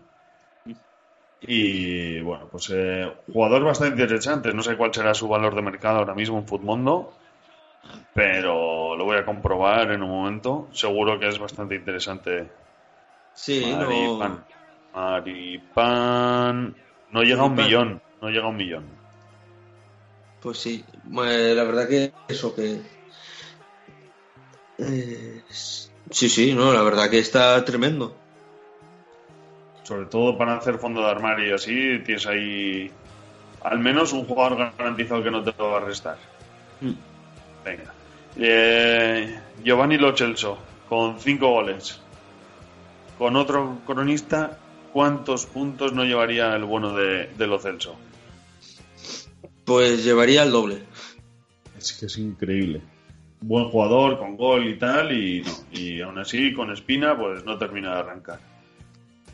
[1.40, 4.54] Y bueno, pues eh, jugador bastante interesante.
[4.54, 7.12] No sé cuál será su valor de mercado ahora mismo en Futmundo,
[8.14, 10.68] pero lo voy a comprobar en un momento.
[10.72, 12.48] Seguro que es bastante interesante.
[13.34, 14.44] Sí, Maripán.
[14.94, 16.76] Maripán.
[17.10, 18.00] No llega a un millón.
[18.22, 18.95] No llega a un millón.
[20.42, 20.84] Pues sí,
[21.24, 22.80] eh, la verdad que eso que...
[24.78, 25.42] eh,
[26.10, 28.16] sí, sí, no, la verdad que está tremendo.
[29.82, 32.90] Sobre todo para hacer fondo de armario y así, tienes ahí
[33.62, 36.16] al menos un jugador garantizado que no te lo va a restar.
[36.80, 36.92] Mm.
[37.64, 37.94] Venga.
[38.36, 40.58] Eh, Giovanni Lo Celso,
[40.88, 42.00] con cinco goles.
[43.18, 44.58] Con otro cronista,
[44.92, 47.96] ¿cuántos puntos no llevaría el bueno de, de Lo Celso?
[49.66, 50.78] Pues llevaría el doble.
[51.76, 52.80] Es que es increíble.
[53.40, 55.52] Buen jugador, con gol y tal, y no.
[55.72, 58.40] Y aún así, con espina, pues no termina de arrancar.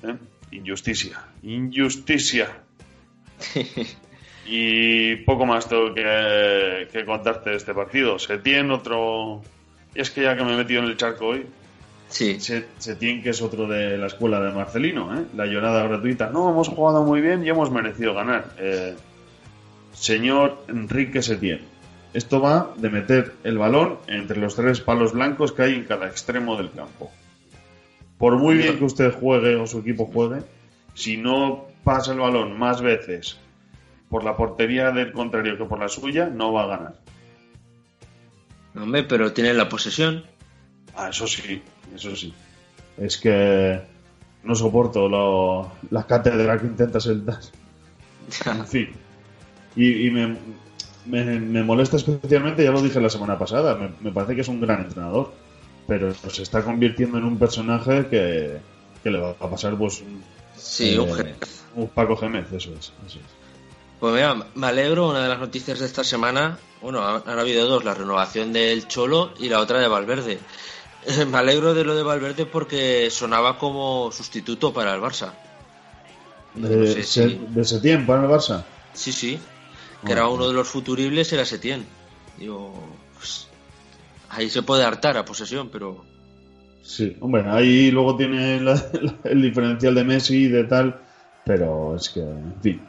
[0.03, 0.17] ¿Eh?
[0.53, 1.23] Injusticia.
[1.43, 2.49] Injusticia.
[4.47, 8.19] y poco más tengo que, que contarte de este partido.
[8.19, 9.43] Setién, otro.
[9.95, 11.47] Y es que ya que me he metido en el charco hoy.
[12.09, 12.39] Sí.
[12.41, 15.25] Setién, que es otro de la escuela de Marcelino, ¿eh?
[15.37, 16.31] La llorada gratuita.
[16.31, 18.55] No, hemos jugado muy bien y hemos merecido ganar.
[18.59, 18.95] Eh,
[19.93, 21.61] señor Enrique Setién.
[22.15, 26.07] Esto va de meter el balón entre los tres palos blancos que hay en cada
[26.07, 27.11] extremo del campo.
[28.19, 30.43] Por muy bien que usted juegue o su equipo juegue,
[30.95, 33.39] si no pasa el balón más veces
[34.09, 36.95] por la portería del contrario que por la suya, no va a ganar.
[38.77, 40.25] Hombre, pero tiene la posesión.
[40.95, 41.63] Ah, eso sí,
[41.95, 42.35] eso sí.
[42.99, 43.81] Es que
[44.45, 47.39] no soporto lo, la cátedra que intenta sentar.
[48.47, 48.91] En fin.
[49.77, 50.37] Y, y me,
[51.07, 54.49] me, me molesta especialmente, ya lo dije la semana pasada, me, me parece que es
[54.49, 55.33] un gran entrenador,
[55.87, 58.59] pero se está convirtiendo en un personaje que,
[59.03, 60.23] que le va a pasar pues un,
[60.57, 61.37] Sí, un Gémez.
[61.75, 62.93] un Paco Gémez, eso es.
[63.07, 63.43] Eso es.
[63.99, 67.85] Pues mira, me alegro, una de las noticias de esta semana, bueno, han habido dos,
[67.85, 70.39] la renovación del Cholo y la otra de Valverde.
[71.07, 75.33] Eh, Me alegro de lo de Valverde porque sonaba como sustituto para el Barça.
[76.55, 78.65] De, No sé Se- si- de Setién para el Barça.
[78.93, 79.41] Sí, sí,
[80.05, 81.85] que era uno de los futuribles, era Setién.
[82.39, 82.75] Digo,
[83.17, 83.47] pues,
[84.31, 86.05] ahí se puede hartar a posesión, pero
[86.85, 91.01] Sí, hombre, ahí luego tiene la- la- el diferencial de Messi y de tal,
[91.45, 92.89] pero es que, en fin.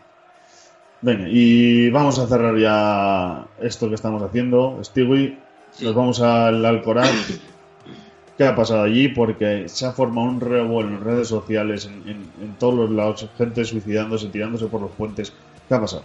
[1.02, 5.38] Venga, y vamos a cerrar ya esto que estamos haciendo, Stewie.
[5.82, 7.12] Nos vamos al Alcoraz.
[8.38, 9.10] ¿Qué ha pasado allí?
[9.10, 13.28] Porque se ha formado un revuelo en redes sociales, en, en- en todos los lados,
[13.38, 15.32] gente suicidándose, tirándose por los puentes.
[15.68, 16.04] ¿Qué ha pasado?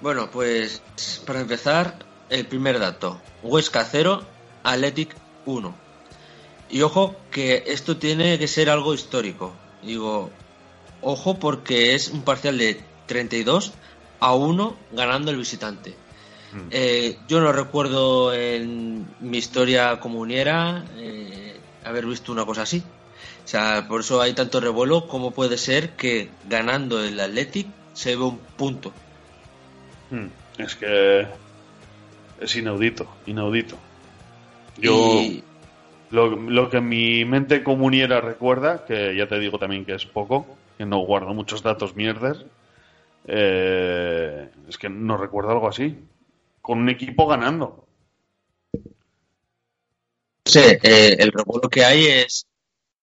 [0.00, 0.82] Bueno, pues
[1.26, 3.20] para empezar, el primer dato.
[3.42, 4.22] Huesca 0,
[4.62, 5.14] Athletic
[5.46, 5.74] 1.
[6.70, 9.54] Y ojo que esto tiene que ser algo histórico.
[9.82, 10.30] Digo,
[11.00, 13.72] ojo porque es un parcial de 32
[14.20, 15.94] a 1 ganando el visitante.
[16.70, 22.82] Eh, yo no recuerdo en mi historia comuniera eh, haber visto una cosa así.
[23.44, 25.06] O sea, por eso hay tanto revuelo.
[25.06, 28.92] ¿Cómo puede ser que ganando el Athletic se ve un punto?
[30.10, 30.28] Hmm,
[30.58, 31.26] Es que
[32.40, 33.76] es inaudito, inaudito.
[34.76, 35.42] Yo, Y-
[36.10, 40.58] lo, lo que mi mente comuniera recuerda, que ya te digo también que es poco,
[40.78, 42.44] que no guardo muchos datos mierdas,
[43.26, 45.96] eh, es que no recuerdo algo así.
[46.62, 47.86] Con un equipo ganando.
[50.44, 52.46] Sé, eh, el revuelo que hay es.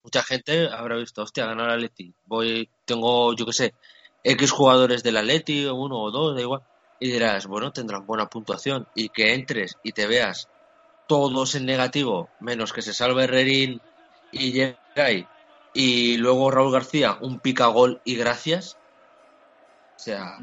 [0.03, 2.13] Mucha gente habrá visto, hostia, ganar el Atleti.
[2.25, 3.75] Voy, tengo, yo qué sé,
[4.23, 6.61] X jugadores del Atleti, uno o dos, da igual.
[6.99, 8.87] Y dirás, bueno, tendrán buena puntuación.
[8.95, 10.47] Y que entres y te veas
[11.07, 13.81] todos en negativo, menos que se salve Herrerín
[14.31, 15.27] y Geray.
[15.73, 18.77] Y luego Raúl García, un pica gol y gracias.
[19.95, 20.37] O sea,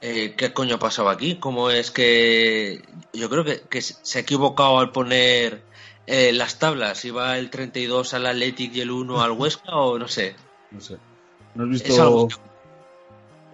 [0.00, 1.36] eh, ¿qué coño ha pasado aquí?
[1.36, 5.62] ¿Cómo es que yo creo que, que se ha equivocado al poner
[6.06, 7.04] eh, las tablas?
[7.04, 10.36] ¿Iba el 32 al Athletic y el 1 al Huesca o no sé?
[10.70, 10.98] No sé.
[11.54, 12.28] ¿No has Es visto algo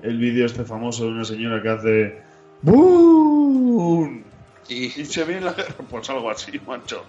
[0.06, 2.22] el vídeo este famoso de una señora que hace
[2.62, 4.24] ¡Boom!
[4.68, 5.74] Y se viene la guerra.
[5.90, 7.04] Pues algo así, macho.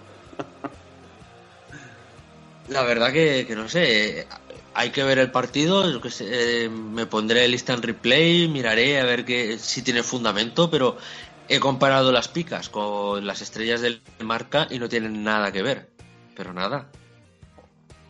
[2.68, 4.26] La verdad que, que no sé,
[4.74, 9.00] hay que ver el partido, yo que sé, eh, me pondré el instant replay, miraré
[9.00, 10.98] a ver que, si tiene fundamento, pero
[11.48, 15.88] he comparado las picas con las estrellas del marca y no tienen nada que ver,
[16.36, 16.90] pero nada.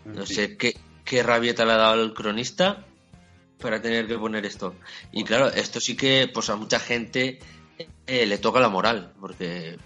[0.05, 2.85] No sé qué, qué rabieta le ha dado el cronista
[3.61, 4.75] para tener que poner esto.
[5.13, 7.39] Y claro, esto sí que pues a mucha gente
[8.07, 9.77] eh, le toca la moral, porque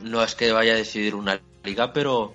[0.00, 2.32] no es que vaya a decidir una liga, pero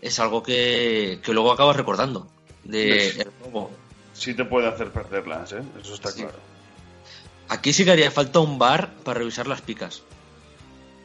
[0.00, 2.26] es algo que, que luego acabas recordando
[2.64, 3.20] de Sí.
[3.20, 3.70] el robo.
[4.12, 5.62] Sí te puede hacer perderlas, ¿eh?
[5.80, 6.38] Eso está claro.
[7.48, 10.02] Aquí sí que haría falta un bar para revisar las picas.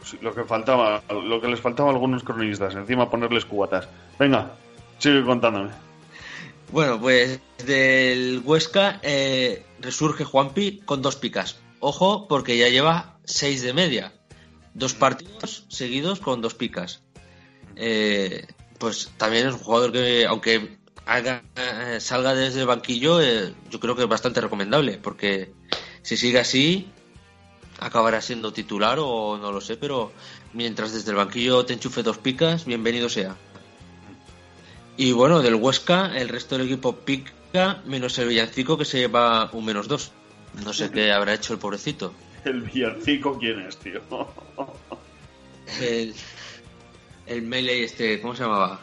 [0.04, 3.88] Sí, lo que faltaba, lo que les faltaba a algunos cronistas, encima ponerles cubatas.
[4.20, 4.52] Venga,
[5.00, 5.72] sigue contándome.
[6.72, 11.58] Bueno, pues del Huesca eh, resurge Juanpi con dos picas.
[11.80, 14.14] Ojo, porque ya lleva seis de media.
[14.74, 17.02] Dos partidos seguidos con dos picas.
[17.76, 18.46] Eh,
[18.78, 23.80] pues también es un jugador que, aunque haga- eh, salga desde el banquillo, eh, yo
[23.80, 25.54] creo que es bastante recomendable, porque
[26.02, 26.90] si sigue así,
[27.80, 30.12] acabará siendo titular o no lo sé, pero
[30.54, 33.38] mientras desde el banquillo te enchufe dos picas, bienvenido sea.
[34.98, 39.50] Y bueno, del Huesca, el resto del equipo pica, menos el Villancico que se lleva
[39.52, 40.12] un menos dos.
[40.64, 42.14] No sé qué habrá hecho el pobrecito.
[42.46, 44.02] El villancico, ¿quién es, tío?
[45.82, 46.14] El,
[47.26, 48.82] el melee este, ¿cómo se llamaba?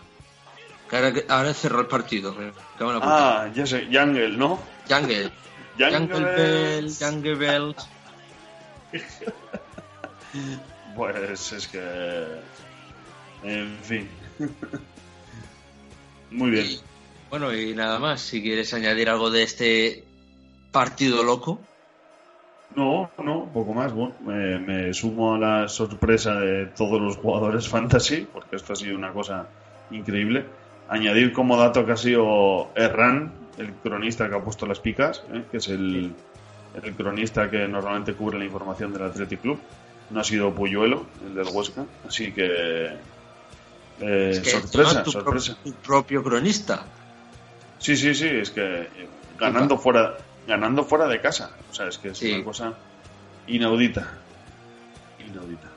[0.90, 2.34] Que ahora, ahora cerró el partido.
[2.34, 3.42] me cago en la puta.
[3.44, 4.58] ah, ya sé, Jungle, ¿no?
[4.88, 5.30] Jungle.
[5.78, 7.88] Jungle Jungle Bell, Jungle Bells.
[10.96, 12.26] Pues es que.
[13.44, 14.08] En fin.
[16.32, 16.66] Muy bien.
[17.30, 20.04] Bueno, y nada más, si quieres añadir algo de este
[20.70, 21.60] partido loco.
[22.74, 23.92] No, no, poco más.
[23.92, 28.76] Bueno, me, me sumo a la sorpresa de todos los jugadores fantasy, porque esto ha
[28.76, 29.46] sido una cosa
[29.90, 30.44] increíble.
[30.88, 35.44] Añadir como dato que ha sido Erran, el cronista que ha puesto las picas, ¿eh?
[35.50, 36.14] que es el,
[36.82, 39.58] el cronista que normalmente cubre la información del Athletic Club.
[40.10, 41.84] No ha sido Puyuelo, el del Huesca.
[42.06, 42.90] Así que.
[44.02, 45.56] Eh, Es que sorpresa, tu, pro- sorpresa.
[45.62, 46.84] tu propio cronista.
[47.78, 51.50] Sí, sí, sí, es que eh, ganando fuera, ganando fuera de casa.
[51.70, 52.74] O sea, es que es una cosa
[53.46, 54.18] inaudita.
[55.18, 55.68] Inaudita.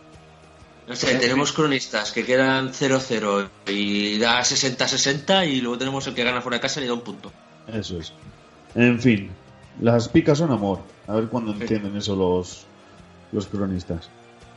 [0.87, 6.23] No sé, tenemos cronistas que quedan 0-0 y da 60-60 y luego tenemos el que
[6.23, 7.31] gana fuera de casa y le da un punto.
[7.73, 8.13] Eso es.
[8.75, 9.31] En fin,
[9.81, 10.81] las picas son amor.
[11.07, 12.65] A ver cuándo entienden eso los,
[13.31, 14.09] los cronistas.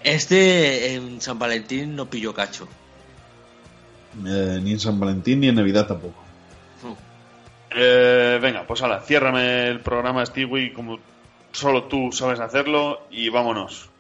[0.05, 2.69] Este en San Valentín no pilló cacho.
[4.27, 6.29] Eh, ni en San Valentín ni en Navidad tampoco.
[7.71, 10.99] Eh, venga, pues ahora, ciérrame el programa, Stewie, como
[11.53, 13.91] solo tú sabes hacerlo, y vámonos.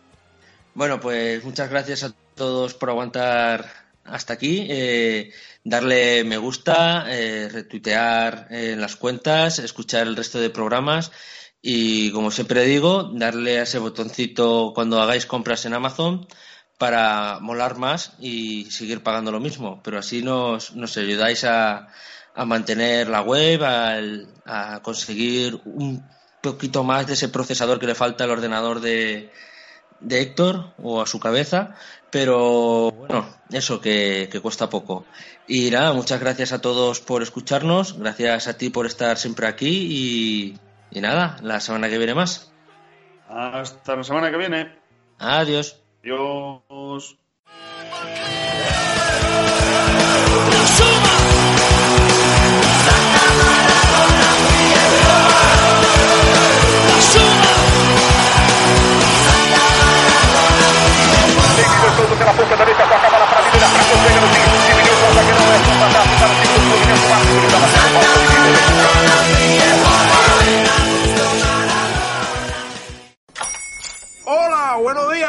[0.74, 3.66] Bueno, pues muchas gracias a todos por aguantar
[4.04, 4.66] hasta aquí.
[4.70, 5.32] Eh,
[5.64, 11.12] darle me gusta, eh, retuitear en las cuentas, escuchar el resto de programas
[11.60, 16.26] y, como siempre digo, darle a ese botoncito cuando hagáis compras en Amazon
[16.78, 19.80] para molar más y seguir pagando lo mismo.
[19.82, 21.88] Pero así nos, nos ayudáis a,
[22.34, 26.02] a mantener la web, al- a conseguir un
[26.40, 29.30] poquito más de ese procesador que le falta al ordenador de,
[30.00, 31.74] de Héctor o a su cabeza,
[32.10, 35.04] pero bueno, eso que, que cuesta poco.
[35.48, 39.68] Y nada, muchas gracias a todos por escucharnos, gracias a ti por estar siempre aquí
[39.90, 40.58] y,
[40.96, 42.52] y nada, la semana que viene más.
[43.28, 44.78] Hasta la semana que viene.
[45.18, 45.80] Adiós.
[46.02, 47.18] Adiós.